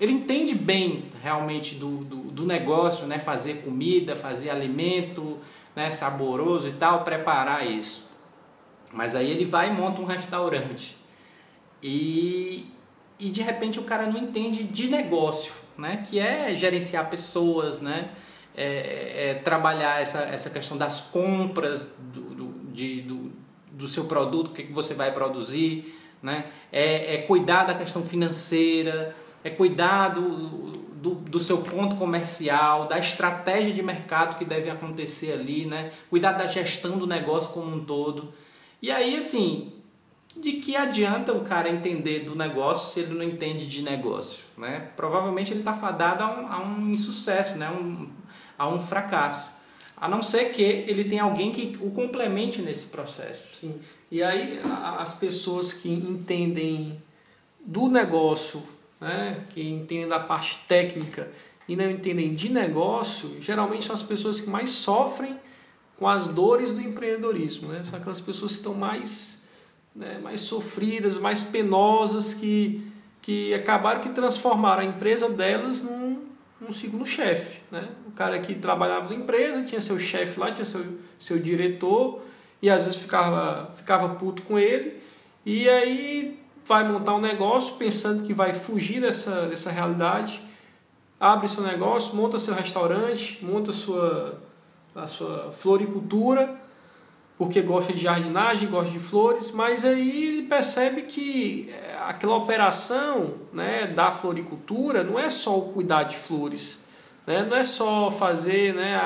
[0.02, 3.20] ele entende bem realmente do, do, do negócio, né?
[3.20, 5.38] fazer comida, fazer alimento
[5.76, 5.92] né?
[5.92, 8.10] saboroso e tal, preparar isso.
[8.92, 10.98] Mas aí ele vai e monta um restaurante.
[11.82, 12.72] E,
[13.20, 16.04] e de repente o cara não entende de negócio, né?
[16.08, 18.10] que é gerenciar pessoas, né?
[18.58, 23.32] é, é, trabalhar essa, essa questão das compras do, do, de, do,
[23.72, 26.48] do seu produto, o que, que você vai produzir, né?
[26.72, 32.98] é, é cuidar da questão financeira, é cuidar do, do, do, seu ponto comercial, da
[32.98, 35.92] estratégia de mercado que deve acontecer ali, né?
[36.10, 38.34] cuidar da gestão do negócio como um todo.
[38.82, 39.74] E aí, assim,
[40.42, 44.44] de que adianta o cara entender do negócio se ele não entende de negócio?
[44.58, 44.90] Né?
[44.96, 47.70] Provavelmente ele está fadado a um, a um insucesso, né?
[47.70, 48.08] um,
[48.58, 49.58] a um fracasso.
[49.96, 53.58] A não ser que ele tenha alguém que o complemente nesse processo.
[53.58, 53.80] Sim.
[54.12, 54.60] E aí
[55.00, 57.02] as pessoas que entendem
[57.60, 58.64] do negócio,
[59.02, 61.30] né, que entendem da parte técnica
[61.68, 65.38] e não entendem de negócio, geralmente são as pessoas que mais sofrem
[65.98, 67.70] com as dores do empreendedorismo.
[67.70, 67.84] Né?
[67.84, 69.47] São aquelas pessoas que estão mais,
[69.98, 72.86] né, mais sofridas, mais penosas, que,
[73.22, 76.20] que acabaram que transformaram a empresa delas num,
[76.62, 77.58] um segundo chefe.
[77.72, 77.90] Né?
[78.08, 80.86] O cara que trabalhava na empresa, tinha seu chefe lá, tinha seu,
[81.18, 82.22] seu diretor,
[82.62, 85.02] e às vezes ficava, ficava puto com ele,
[85.44, 90.42] e aí vai montar um negócio pensando que vai fugir dessa, dessa realidade,
[91.20, 94.40] abre seu negócio, monta seu restaurante, monta sua,
[94.94, 96.67] a sua floricultura,
[97.38, 103.36] porque gosta de jardinagem, gosta de flores, mas aí ele percebe que eh, aquela operação
[103.54, 106.84] né, da floricultura não é só o cuidar de flores,
[107.28, 109.04] né, não é só fazer né, a,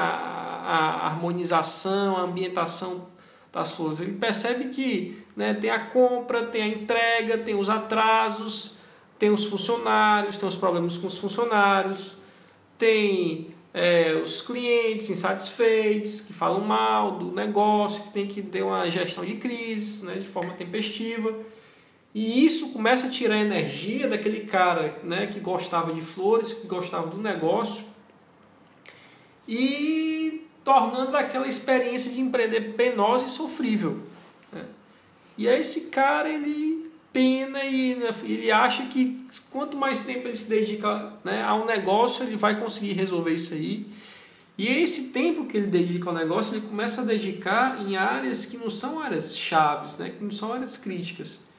[0.65, 3.09] a harmonização, a ambientação
[3.51, 3.99] das flores.
[3.99, 8.77] Ele percebe que né, tem a compra, tem a entrega, tem os atrasos,
[9.19, 12.15] tem os funcionários, tem os problemas com os funcionários,
[12.77, 18.89] tem é, os clientes insatisfeitos, que falam mal do negócio, que tem que ter uma
[18.89, 21.33] gestão de crise né, de forma tempestiva.
[22.13, 27.07] E isso começa a tirar energia daquele cara né, que gostava de flores, que gostava
[27.07, 27.85] do negócio,
[29.47, 33.99] e tornando aquela experiência de empreender penosa e sofrível.
[34.51, 34.65] Né?
[35.37, 40.35] E aí esse cara ele pena e né, ele acha que quanto mais tempo ele
[40.35, 43.85] se dedica né, ao negócio, ele vai conseguir resolver isso aí.
[44.57, 48.57] E esse tempo que ele dedica ao negócio, ele começa a dedicar em áreas que
[48.57, 51.49] não são áreas chaves, né, que não são áreas críticas.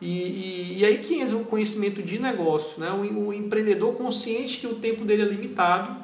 [0.00, 4.58] E, e, e aí que entra o conhecimento de negócio, né, o, o empreendedor consciente
[4.58, 5.96] que o tempo dele é limitado,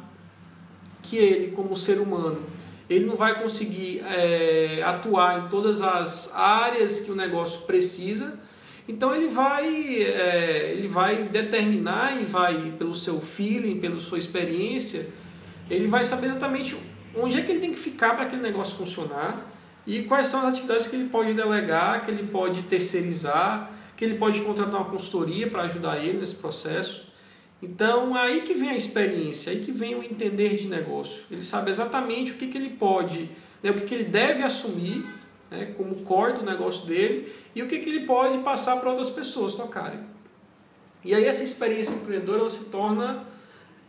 [1.02, 2.42] que ele, como ser humano,
[2.88, 8.38] ele não vai conseguir é, atuar em todas as áreas que o negócio precisa,
[8.86, 15.08] então ele vai, é, ele vai determinar e vai, pelo seu feeling, pela sua experiência,
[15.70, 16.76] ele vai saber exatamente
[17.16, 19.50] onde é que ele tem que ficar para aquele negócio funcionar
[19.86, 24.14] e quais são as atividades que ele pode delegar, que ele pode terceirizar, que ele
[24.14, 27.12] pode contratar uma consultoria para ajudar ele nesse processo.
[27.62, 31.22] Então, aí que vem a experiência, aí que vem o entender de negócio.
[31.30, 33.30] Ele sabe exatamente o que, que ele pode,
[33.62, 35.04] né, o que, que ele deve assumir
[35.50, 39.10] né, como core do negócio dele e o que, que ele pode passar para outras
[39.10, 40.00] pessoas tocarem.
[41.04, 43.24] E aí essa experiência empreendedora ela se torna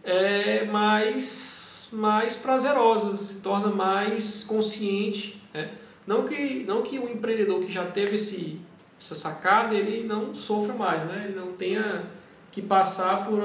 [0.04, 5.42] é, mais, mais prazerosa, se torna mais consciente.
[5.54, 5.72] Né?
[6.06, 8.60] Não, que, não que o empreendedor que já teve esse,
[9.00, 11.26] essa sacada ele não sofra mais, né?
[11.28, 12.06] ele não tenha
[12.52, 13.42] que passar por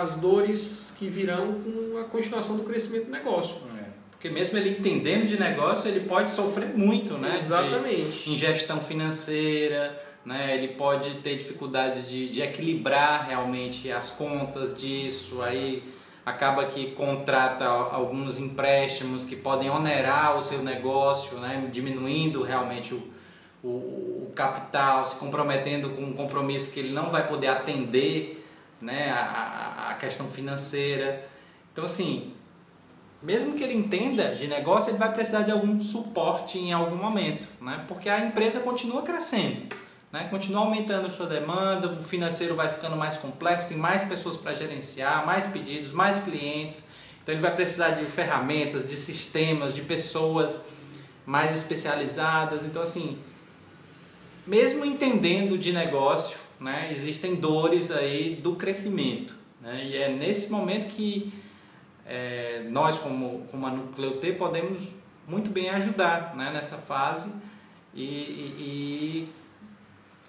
[0.00, 3.56] as dores que virão com a continuação do crescimento do negócio.
[3.76, 3.83] É.
[4.24, 7.36] Porque mesmo ele entendendo de negócio, ele pode sofrer muito, né?
[7.38, 8.24] Exatamente.
[8.24, 10.56] De, em gestão financeira, né?
[10.56, 15.82] Ele pode ter dificuldade de, de equilibrar realmente as contas disso, aí
[16.24, 21.68] acaba que contrata alguns empréstimos que podem onerar o seu negócio, né?
[21.70, 23.02] Diminuindo realmente o,
[23.62, 28.42] o, o capital, se comprometendo com um compromisso que ele não vai poder atender,
[28.80, 29.10] né?
[29.10, 31.28] a, a, a questão financeira.
[31.74, 32.32] Então, assim,
[33.24, 37.48] mesmo que ele entenda de negócio, ele vai precisar de algum suporte em algum momento,
[37.58, 37.82] né?
[37.88, 39.74] porque a empresa continua crescendo,
[40.12, 40.28] né?
[40.30, 45.24] continua aumentando sua demanda, o financeiro vai ficando mais complexo, tem mais pessoas para gerenciar,
[45.24, 46.84] mais pedidos, mais clientes,
[47.22, 50.66] então ele vai precisar de ferramentas, de sistemas, de pessoas
[51.24, 52.62] mais especializadas.
[52.62, 53.18] Então, assim,
[54.46, 59.34] mesmo entendendo de negócio, né, existem dores aí do crescimento.
[59.62, 61.32] Né, e é nesse momento que
[62.06, 64.88] é, nós, como, como a Nucleot, podemos
[65.26, 67.32] muito bem ajudar né, nessa fase
[67.94, 69.32] e, e, e,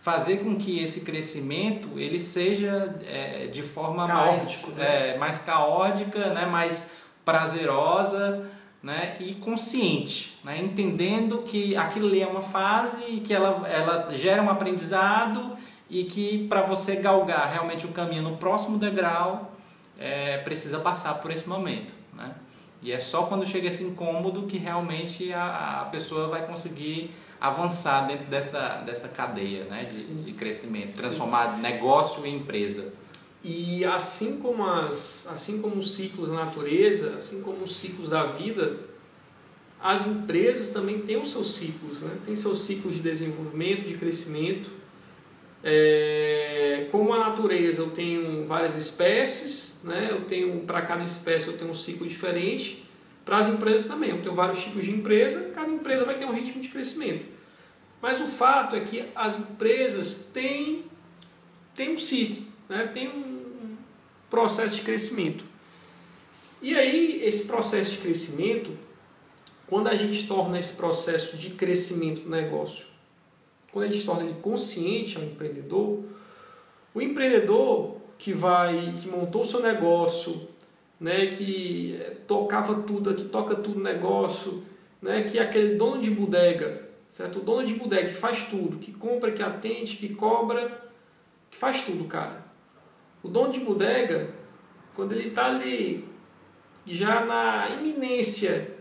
[0.01, 5.13] fazer com que esse crescimento ele seja é, de forma mais, né?
[5.13, 6.91] é, mais caótica, né, mais
[7.25, 8.47] prazerosa
[8.83, 14.15] né, e consciente, né, entendendo que aquilo ali é uma fase e que ela, ela
[14.15, 15.57] gera um aprendizado
[15.89, 19.54] e que para você galgar realmente o caminho no próximo degrau
[19.97, 21.93] é, precisa passar por esse momento.
[22.13, 22.33] Né?
[22.81, 28.07] E é só quando chega esse incômodo que realmente a, a pessoa vai conseguir avançar
[28.07, 31.61] dentro dessa, dessa cadeia né, de, de crescimento, transformar Sim.
[31.61, 32.93] negócio em empresa.
[33.43, 38.23] E assim como, as, assim como os ciclos da natureza, assim como os ciclos da
[38.23, 38.79] vida,
[39.81, 42.17] as empresas também têm os seus ciclos, né?
[42.25, 44.71] tem seus ciclos de desenvolvimento, de crescimento.
[45.67, 50.09] É, como a natureza eu tenho várias espécies, né?
[50.11, 52.85] eu tenho para cada espécie eu tenho um ciclo diferente.
[53.25, 56.31] Para as empresas também, eu tenho vários tipos de empresa, cada empresa vai ter um
[56.31, 57.25] ritmo de crescimento.
[57.99, 60.83] Mas o fato é que as empresas têm,
[61.73, 62.85] têm um ciclo, né?
[62.93, 63.75] tem um
[64.29, 65.43] processo de crescimento.
[66.61, 68.77] E aí, esse processo de crescimento,
[69.65, 72.85] quando a gente torna esse processo de crescimento do negócio,
[73.75, 76.01] quando a gente torna ele consciente ao empreendedor,
[76.93, 80.47] o empreendedor que vai, que montou o seu negócio,
[80.97, 84.63] né, que tocava tudo, que toca tudo negócio,
[85.01, 87.39] né, que é aquele dono de bodega, certo?
[87.39, 90.89] O dono de bodega que faz tudo, que compra, que atende, que cobra,
[91.51, 92.45] que faz tudo, cara.
[93.21, 94.29] O dono de bodega,
[94.95, 96.07] quando ele está ali
[96.85, 98.74] já na iminência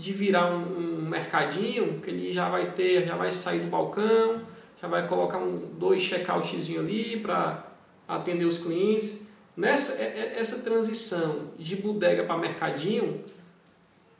[0.00, 4.42] de virar um, um, mercadinho, que ele já vai ter, já vai sair do balcão,
[4.80, 7.66] já vai colocar um, dois check-outzinhos ali para
[8.08, 9.30] atender os clientes
[9.60, 13.22] Nessa é, é, essa transição de bodega para mercadinho,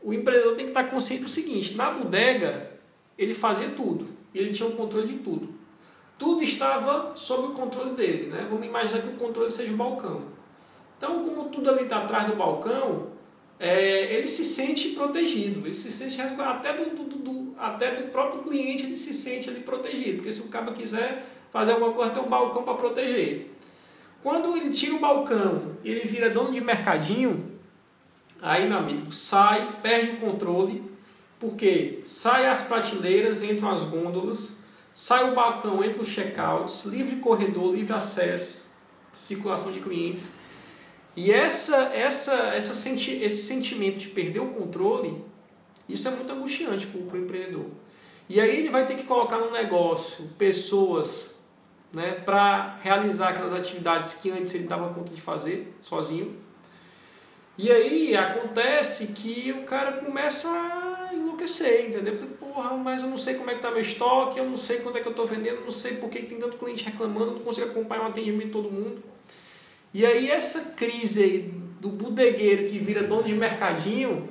[0.02, 2.70] o empreendedor tem que estar consciente do seguinte: na bodega
[3.16, 5.54] ele fazia tudo, ele tinha o controle de tudo.
[6.18, 8.26] Tudo estava sob o controle dele.
[8.26, 8.46] Né?
[8.50, 10.24] Vamos imaginar que o controle seja o balcão.
[10.98, 13.06] Então, como tudo ali está atrás do balcão,
[13.60, 18.42] é, ele se sente protegido, ele se sente até do, do, do, até do próprio
[18.42, 22.22] cliente ele se sente ali protegido, porque se o cara quiser fazer alguma coisa, tem
[22.22, 23.54] um balcão para proteger.
[24.22, 27.58] Quando ele tira o balcão e ele vira dono de mercadinho,
[28.40, 30.82] aí, meu amigo, sai, perde o controle,
[31.38, 34.56] porque sai as prateleiras, entram as gôndolas,
[34.94, 38.62] sai o balcão, entra os checkouts, livre corredor, livre acesso,
[39.12, 40.39] circulação de clientes.
[41.22, 45.22] E essa, essa, essa senti esse sentimento de perder o controle,
[45.86, 47.66] isso é muito angustiante para o empreendedor.
[48.26, 51.38] E aí ele vai ter que colocar no negócio pessoas
[51.92, 56.38] né, para realizar aquelas atividades que antes ele dava conta de fazer sozinho.
[57.58, 62.14] E aí acontece que o cara começa a enlouquecer, entendeu?
[62.14, 64.56] Eu falei, porra, mas eu não sei como é que tá meu estoque, eu não
[64.56, 67.32] sei quanto é que eu estou vendendo, não sei por que tem tanto cliente reclamando,
[67.32, 69.19] não consigo acompanhar o atendimento de todo mundo.
[69.92, 74.28] E aí essa crise aí do bodegueiro que vira dono de mercadinho,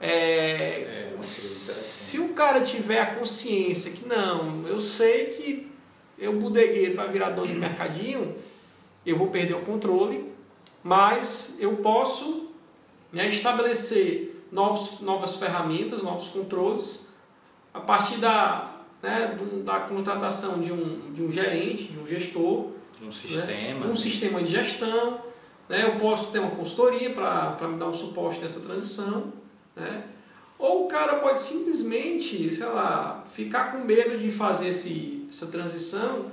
[0.00, 5.70] é, é se o cara tiver a consciência que não, eu sei que
[6.18, 8.34] eu bodegueiro para virar dono de mercadinho,
[9.04, 10.32] eu vou perder o controle,
[10.82, 12.50] mas eu posso
[13.12, 17.08] né, estabelecer novos, novas ferramentas, novos controles,
[17.72, 22.70] a partir da, né, da contratação de um, de um gerente, de um gestor,
[23.06, 25.20] um sistema, né, um sistema de gestão.
[25.68, 29.32] Né, eu posso ter uma consultoria para me dar um suporte nessa transição.
[29.76, 30.04] Né,
[30.58, 36.30] ou o cara pode simplesmente, sei lá, ficar com medo de fazer esse, essa transição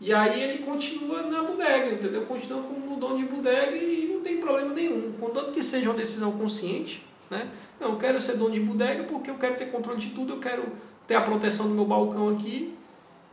[0.00, 2.26] e aí ele continua na bodega, entendeu?
[2.26, 5.12] Continua como dono de bodega e não tem problema nenhum.
[5.12, 7.48] Contanto que seja uma decisão consciente, né?
[7.78, 10.40] Não, eu quero ser dono de bodega porque eu quero ter controle de tudo, eu
[10.40, 10.64] quero
[11.06, 12.74] ter a proteção do meu balcão aqui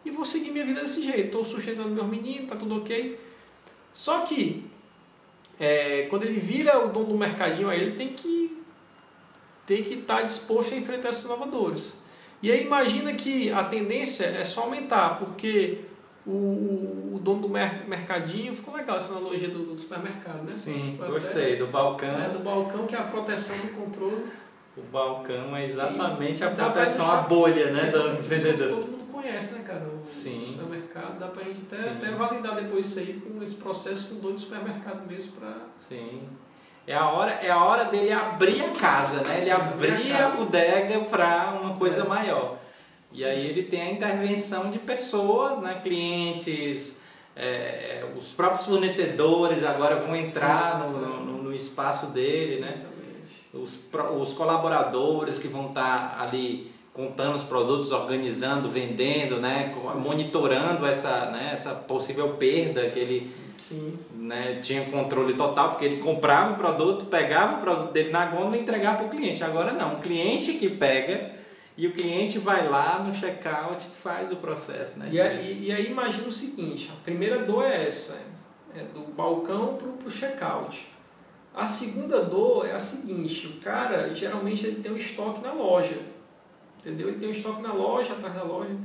[0.06, 1.26] e vou seguir minha vida desse jeito.
[1.26, 3.20] Estou sustentando meus meninos, tá tudo ok.
[3.94, 4.66] Só que
[5.60, 8.58] é, quando ele vira o dono do mercadinho, aí ele tem que
[9.66, 11.94] tem que estar disposto a enfrentar esses inovadores.
[12.42, 15.82] E aí imagina que a tendência é só aumentar, porque
[16.26, 20.52] o, o, dono do mer mercadinho, ficou legal essa analogia do, do supermercado, né?
[20.52, 22.20] Sim, gostei, do balcão.
[22.20, 24.26] É, do balcão que é a proteção do controle.
[24.76, 28.99] O balcão é exatamente e, a proteção à bolha, né, do empreendedor.
[29.22, 29.86] Conhece, né, cara?
[29.86, 30.42] O Sim.
[30.46, 34.20] supermercado, dá pra gente até, até validar depois isso aí com esse processo com o
[34.20, 35.58] dono do supermercado mesmo para
[35.90, 36.22] Sim.
[36.88, 39.42] É a hora, é a hora dele abrir a casa, né?
[39.42, 42.08] Ele abrir a, a bodega para uma coisa é.
[42.08, 42.58] maior.
[43.12, 47.02] E aí ele tem a intervenção de pessoas, né, clientes,
[47.36, 52.86] é, os próprios fornecedores agora vão entrar no, no, no espaço dele, né?
[53.54, 53.80] Os,
[54.20, 61.28] os colaboradores que vão estar tá ali contando os produtos, organizando, vendendo, né, monitorando essa,
[61.28, 63.32] né, essa possível perda que ele
[64.16, 68.58] né, tinha controle total, porque ele comprava o produto, pegava o produto dele na gôndola
[68.58, 69.42] e entregava para o cliente.
[69.42, 71.32] Agora não, o cliente que pega
[71.78, 75.00] e o cliente vai lá no checkout e faz o processo.
[75.00, 78.20] Né, e, aí, e aí imagina o seguinte, a primeira dor é essa,
[78.76, 80.86] é do balcão para o checkout.
[81.56, 86.19] A segunda dor é a seguinte, o cara geralmente ele tem um estoque na loja
[86.80, 87.10] entendeu?
[87.10, 88.76] Ele tem um estoque na loja, atrás da loja.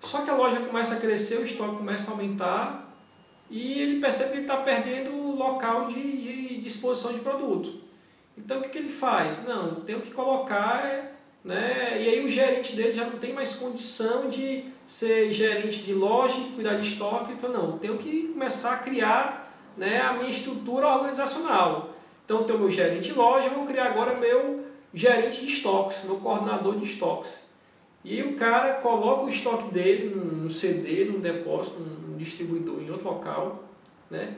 [0.00, 2.94] Só que a loja começa a crescer, o estoque começa a aumentar
[3.50, 7.80] e ele percebe que ele está perdendo o local de, de disposição de produto.
[8.36, 9.44] Então o que, que ele faz?
[9.44, 12.00] Não, tenho que colocar, né?
[12.00, 16.34] E aí o gerente dele já não tem mais condição de ser gerente de loja
[16.54, 17.32] cuidar de estoque.
[17.32, 21.94] Ele fala, não, tenho que começar a criar né, a minha estrutura organizacional.
[22.24, 26.78] Então, tenho meu gerente de loja, vou criar agora meu gerente de estoques, meu coordenador
[26.78, 27.46] de estoques.
[28.04, 33.08] E o cara coloca o estoque dele num CD, num depósito, num distribuidor, em outro
[33.08, 33.64] local,
[34.10, 34.34] né?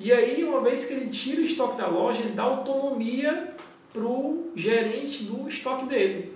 [0.00, 3.54] E aí, uma vez que ele tira o estoque da loja, ele dá autonomia
[3.92, 6.34] para o gerente do estoque dele.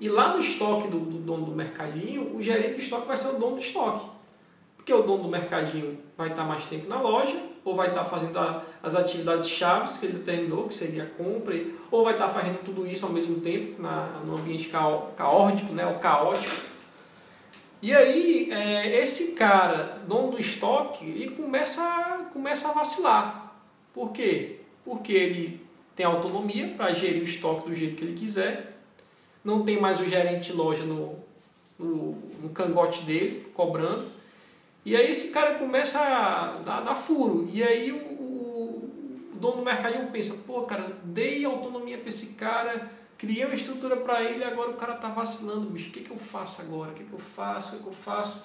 [0.00, 3.36] E lá no estoque do, do, dono do mercadinho, o gerente do estoque vai ser
[3.36, 4.10] o dono do estoque.
[4.76, 8.38] Porque o dono do mercadinho vai estar mais tempo na loja, ou vai estar fazendo
[8.38, 11.54] a, as atividades chaves que ele determinou, que seria a compra,
[11.90, 14.70] ou vai estar fazendo tudo isso ao mesmo tempo, na, no ambiente
[15.16, 16.70] caótico, né, o caótico.
[17.82, 23.54] E aí, é, esse cara, dono do estoque, ele começa, começa a vacilar.
[23.94, 24.60] Por quê?
[24.84, 28.78] Porque ele tem autonomia para gerir o estoque do jeito que ele quiser,
[29.44, 31.18] não tem mais o gerente de loja no,
[31.78, 34.06] no, no cangote dele, cobrando,
[34.84, 37.48] e aí esse cara começa a dar, dar furo.
[37.52, 38.90] E aí o, o,
[39.34, 43.96] o, dono do mercadinho pensa, pô, cara, dei autonomia para esse cara, criei uma estrutura
[43.96, 46.92] para ele, agora o cara tá vacilando, bicho, o que, que eu faço agora?
[46.92, 47.74] O que, que eu faço?
[47.74, 48.42] O que, que eu faço?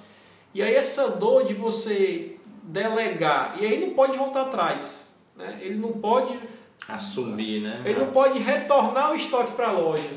[0.54, 5.10] E aí essa dor de você delegar, e aí não pode voltar atrás.
[5.36, 5.60] Né?
[5.62, 6.40] Ele não pode
[6.88, 7.82] assumir, né?
[7.86, 10.10] Ele não pode retornar o estoque para a loja.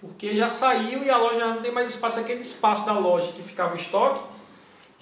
[0.00, 3.42] Porque já saiu e a loja não tem mais espaço, aquele espaço da loja que
[3.42, 4.20] ficava o estoque,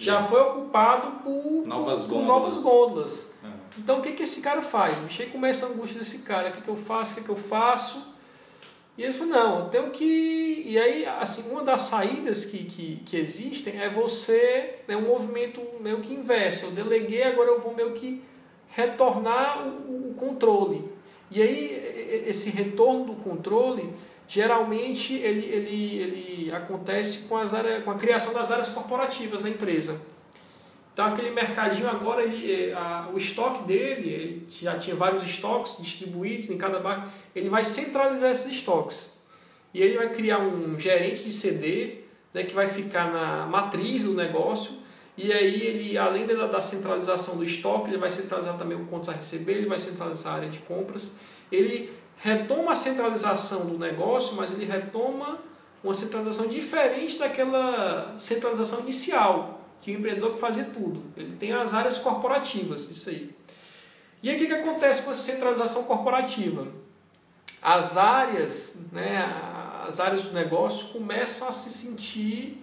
[0.04, 2.26] já foi ocupado por novas por, gôndolas.
[2.26, 3.32] novas gôndolas.
[3.44, 3.48] É.
[3.78, 4.98] Então o que, que esse cara faz?
[5.02, 7.36] Mexer com essa angústia desse cara, o que, que eu faço, o que, que eu
[7.36, 8.10] faço?
[8.98, 10.62] E ele falou, não, eu tenho que.
[10.66, 15.60] E aí, assim, uma das saídas que, que, que existem é você, é um movimento
[15.80, 16.66] meio que inverso.
[16.66, 18.22] Eu deleguei, agora eu vou meio que
[18.68, 20.84] retornar o, o controle.
[21.30, 23.90] E aí, esse retorno do controle
[24.30, 29.50] geralmente ele, ele, ele acontece com, as áreas, com a criação das áreas corporativas da
[29.50, 30.00] empresa.
[30.92, 36.48] Então aquele mercadinho agora, ele, a, o estoque dele, ele já tinha vários estoques distribuídos
[36.48, 39.12] em cada bar, ele vai centralizar esses estoques.
[39.74, 41.98] E ele vai criar um gerente de CD
[42.32, 44.80] né, que vai ficar na matriz do negócio
[45.22, 49.10] e aí ele, além da, da centralização do estoque, ele vai centralizar também o contas
[49.10, 51.10] a receber, ele vai centralizar a área de compras.
[51.52, 51.92] Ele
[52.22, 55.38] retoma a centralização do negócio, mas ele retoma
[55.82, 61.02] uma centralização diferente daquela centralização inicial, que o empreendedor que fazia tudo.
[61.16, 63.34] Ele tem as áreas corporativas, isso aí.
[64.22, 66.68] E aí o que, que acontece com essa centralização corporativa?
[67.62, 69.24] As áreas, né,
[69.88, 72.62] as áreas do negócio começam a se sentir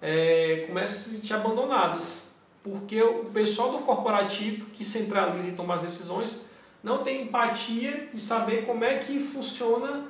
[0.00, 2.28] é, começam a se sentir abandonadas.
[2.62, 6.47] Porque o pessoal do corporativo que centraliza e toma as decisões
[6.82, 10.06] não tem empatia de saber como é que funciona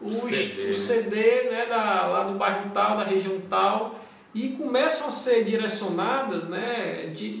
[0.00, 4.00] o, CD, o CD né, da, lá do bairro tal, da região tal,
[4.34, 7.32] e começam a ser direcionadas né, de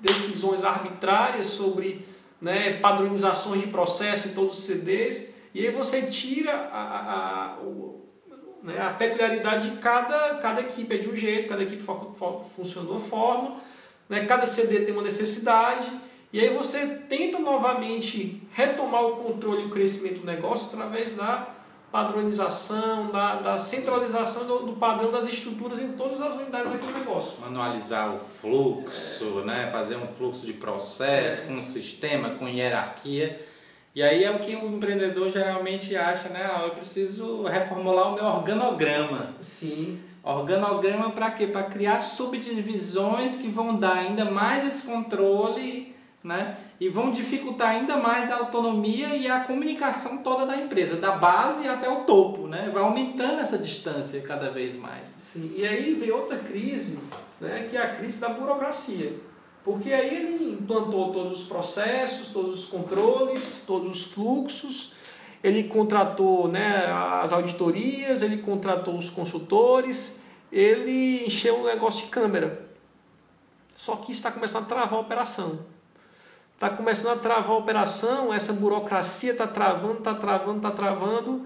[0.00, 2.06] decisões arbitrárias sobre
[2.40, 7.58] né, padronizações de processo em todos os CDs, e aí você tira a, a, a,
[7.60, 8.04] o,
[8.62, 11.82] né, a peculiaridade de cada, cada equipe, é de um jeito, cada equipe
[12.54, 13.60] funciona de uma forma,
[14.08, 15.90] né, cada CD tem uma necessidade,
[16.36, 21.48] e aí você tenta novamente retomar o controle e o crescimento do negócio através da
[21.90, 27.40] padronização, da, da centralização do, do, padrão das estruturas em todas as unidades daquele negócio.
[27.40, 29.44] Manualizar o fluxo, é.
[29.46, 29.70] né?
[29.72, 31.46] fazer um fluxo de processo, é.
[31.46, 33.40] com um sistema, com hierarquia.
[33.94, 36.46] E aí é o que o empreendedor geralmente acha, né?
[36.52, 39.34] Ah, eu preciso reformular o meu organograma.
[39.40, 39.98] Sim.
[40.22, 41.46] Organograma para quê?
[41.46, 45.95] Para criar subdivisões que vão dar ainda mais esse controle
[46.26, 46.58] né?
[46.80, 51.68] E vão dificultar ainda mais a autonomia e a comunicação toda da empresa, da base
[51.68, 52.68] até o topo, né?
[52.72, 55.08] Vai aumentando essa distância cada vez mais.
[55.16, 56.98] Sim, e aí vem outra crise,
[57.40, 59.12] né, que é a crise da burocracia.
[59.64, 64.94] Porque aí ele implantou todos os processos, todos os controles, todos os fluxos,
[65.44, 66.86] ele contratou né,
[67.22, 70.18] as auditorias, ele contratou os consultores,
[70.50, 72.66] ele encheu o negócio de câmera.
[73.76, 75.75] Só que está começando a travar a operação.
[76.56, 81.42] Está começando a travar a operação, essa burocracia está travando, está travando, está travando.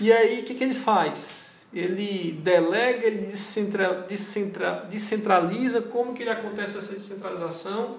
[0.00, 1.64] E aí o que, que ele faz?
[1.72, 7.98] Ele delega, ele descentra, descentra, descentraliza, como que ele acontece essa descentralização?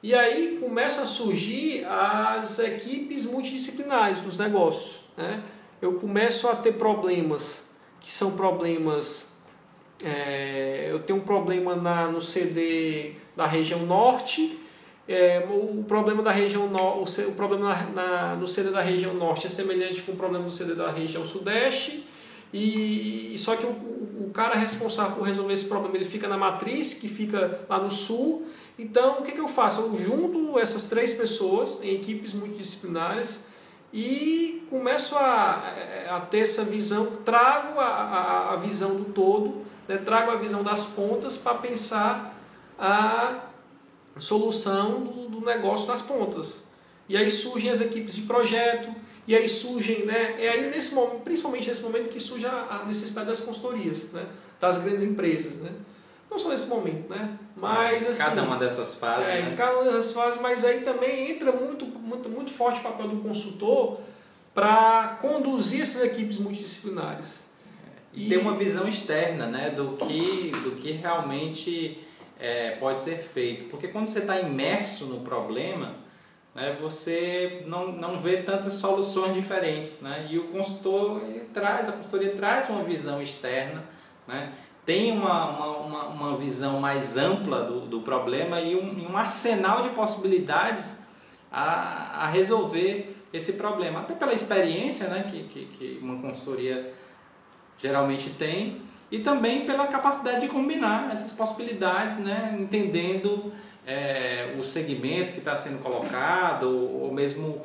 [0.00, 5.00] E aí começa a surgir as equipes multidisciplinares dos negócios.
[5.16, 5.42] Né?
[5.82, 7.68] Eu começo a ter problemas
[8.00, 9.32] que são problemas.
[10.04, 14.56] É, eu tenho um problema na, no CD da região norte,
[15.08, 19.46] é, o problema da região no, o, problema na, na, no CD da região norte
[19.46, 22.06] é semelhante com o problema no CD da região sudeste.
[22.52, 26.36] E, só que o, o, o cara responsável por resolver esse problema ele fica na
[26.36, 28.46] matriz, que fica lá no sul,
[28.78, 29.80] então, o que, que eu faço?
[29.80, 33.44] Eu junto essas três pessoas em equipes multidisciplinares
[33.92, 35.74] e começo a,
[36.10, 39.96] a ter essa visão, trago a, a, a visão do todo, né?
[39.96, 42.38] trago a visão das pontas para pensar
[42.78, 43.47] a
[44.18, 46.64] solução do, do, negócio das pontas.
[47.08, 48.94] E aí surgem as equipes de projeto,
[49.26, 50.36] e aí surgem, né?
[50.38, 54.26] É aí nesse momento, principalmente nesse momento que surge a, necessidade das consultorias, né?
[54.60, 55.70] das grandes empresas, né?
[56.30, 57.38] Não só nesse momento, né?
[57.56, 58.22] Mas assim.
[58.22, 59.28] Cada uma dessas fases.
[59.28, 59.54] É, né?
[59.56, 63.16] cada uma dessas fases, mas aí também entra muito, muito, muito forte o papel do
[63.22, 64.00] consultor
[64.54, 67.46] para conduzir essas equipes multidisciplinares.
[68.12, 69.70] E, e ter uma visão externa, né?
[69.70, 72.02] Do que, do que realmente
[72.38, 73.68] é, pode ser feito.
[73.70, 75.94] Porque quando você está imerso no problema,
[76.54, 80.00] né, você não, não vê tantas soluções diferentes.
[80.00, 80.28] Né?
[80.30, 81.22] E o consultor
[81.52, 83.84] traz, a consultoria traz uma visão externa,
[84.26, 84.52] né?
[84.84, 89.90] tem uma, uma, uma, visão mais ampla do, do problema e um, um arsenal de
[89.90, 91.00] possibilidades
[91.52, 94.00] a, a resolver esse problema.
[94.00, 96.90] Até pela experiência né, que, que, que uma consultoria
[97.76, 98.80] geralmente tem
[99.10, 103.52] e também pela capacidade de combinar essas possibilidades, né, entendendo
[103.86, 107.62] é, o segmento que está sendo colocado ou mesmo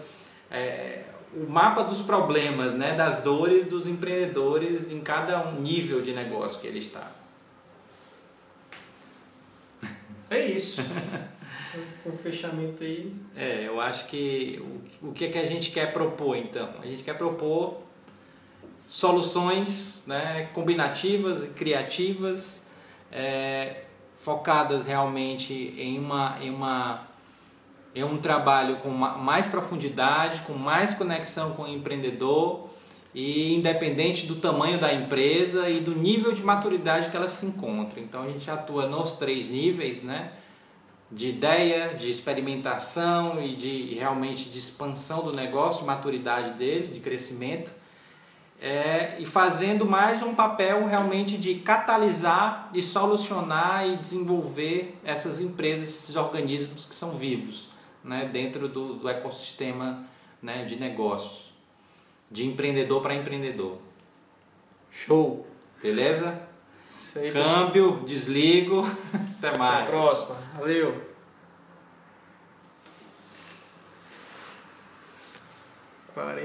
[0.49, 1.03] é,
[1.35, 6.59] o mapa dos problemas, né, das dores dos empreendedores em cada um nível de negócio
[6.61, 7.11] que ele está.
[10.29, 10.81] É isso.
[12.05, 13.13] O fechamento aí.
[13.35, 14.61] É, eu acho que
[15.01, 16.69] o, o que, é que a gente quer propor então?
[16.81, 17.83] A gente quer propor
[18.87, 22.71] soluções né, combinativas e criativas,
[23.11, 23.83] é,
[24.15, 27.07] focadas realmente em uma, em uma
[27.95, 32.69] é um trabalho com mais profundidade, com mais conexão com o empreendedor
[33.13, 37.99] e independente do tamanho da empresa e do nível de maturidade que ela se encontra.
[37.99, 40.31] Então a gente atua nos três níveis, né?
[41.11, 46.99] De ideia, de experimentação e de realmente de expansão do negócio, de maturidade dele, de
[46.99, 47.71] crescimento.
[48.61, 55.89] É, e fazendo mais um papel realmente de catalisar, de solucionar e desenvolver essas empresas,
[55.89, 57.67] esses organismos que são vivos
[58.03, 60.05] né, dentro do, do ecossistema
[60.41, 61.53] né, de negócios,
[62.31, 63.77] de empreendedor para empreendedor.
[64.91, 65.45] Show!
[65.81, 66.41] Beleza?
[66.99, 68.05] Isso aí, Câmbio, pessoal.
[68.05, 68.87] desligo.
[69.39, 69.81] Até mais.
[69.81, 70.35] Até a próxima.
[70.57, 71.13] Valeu!
[76.13, 76.41] 40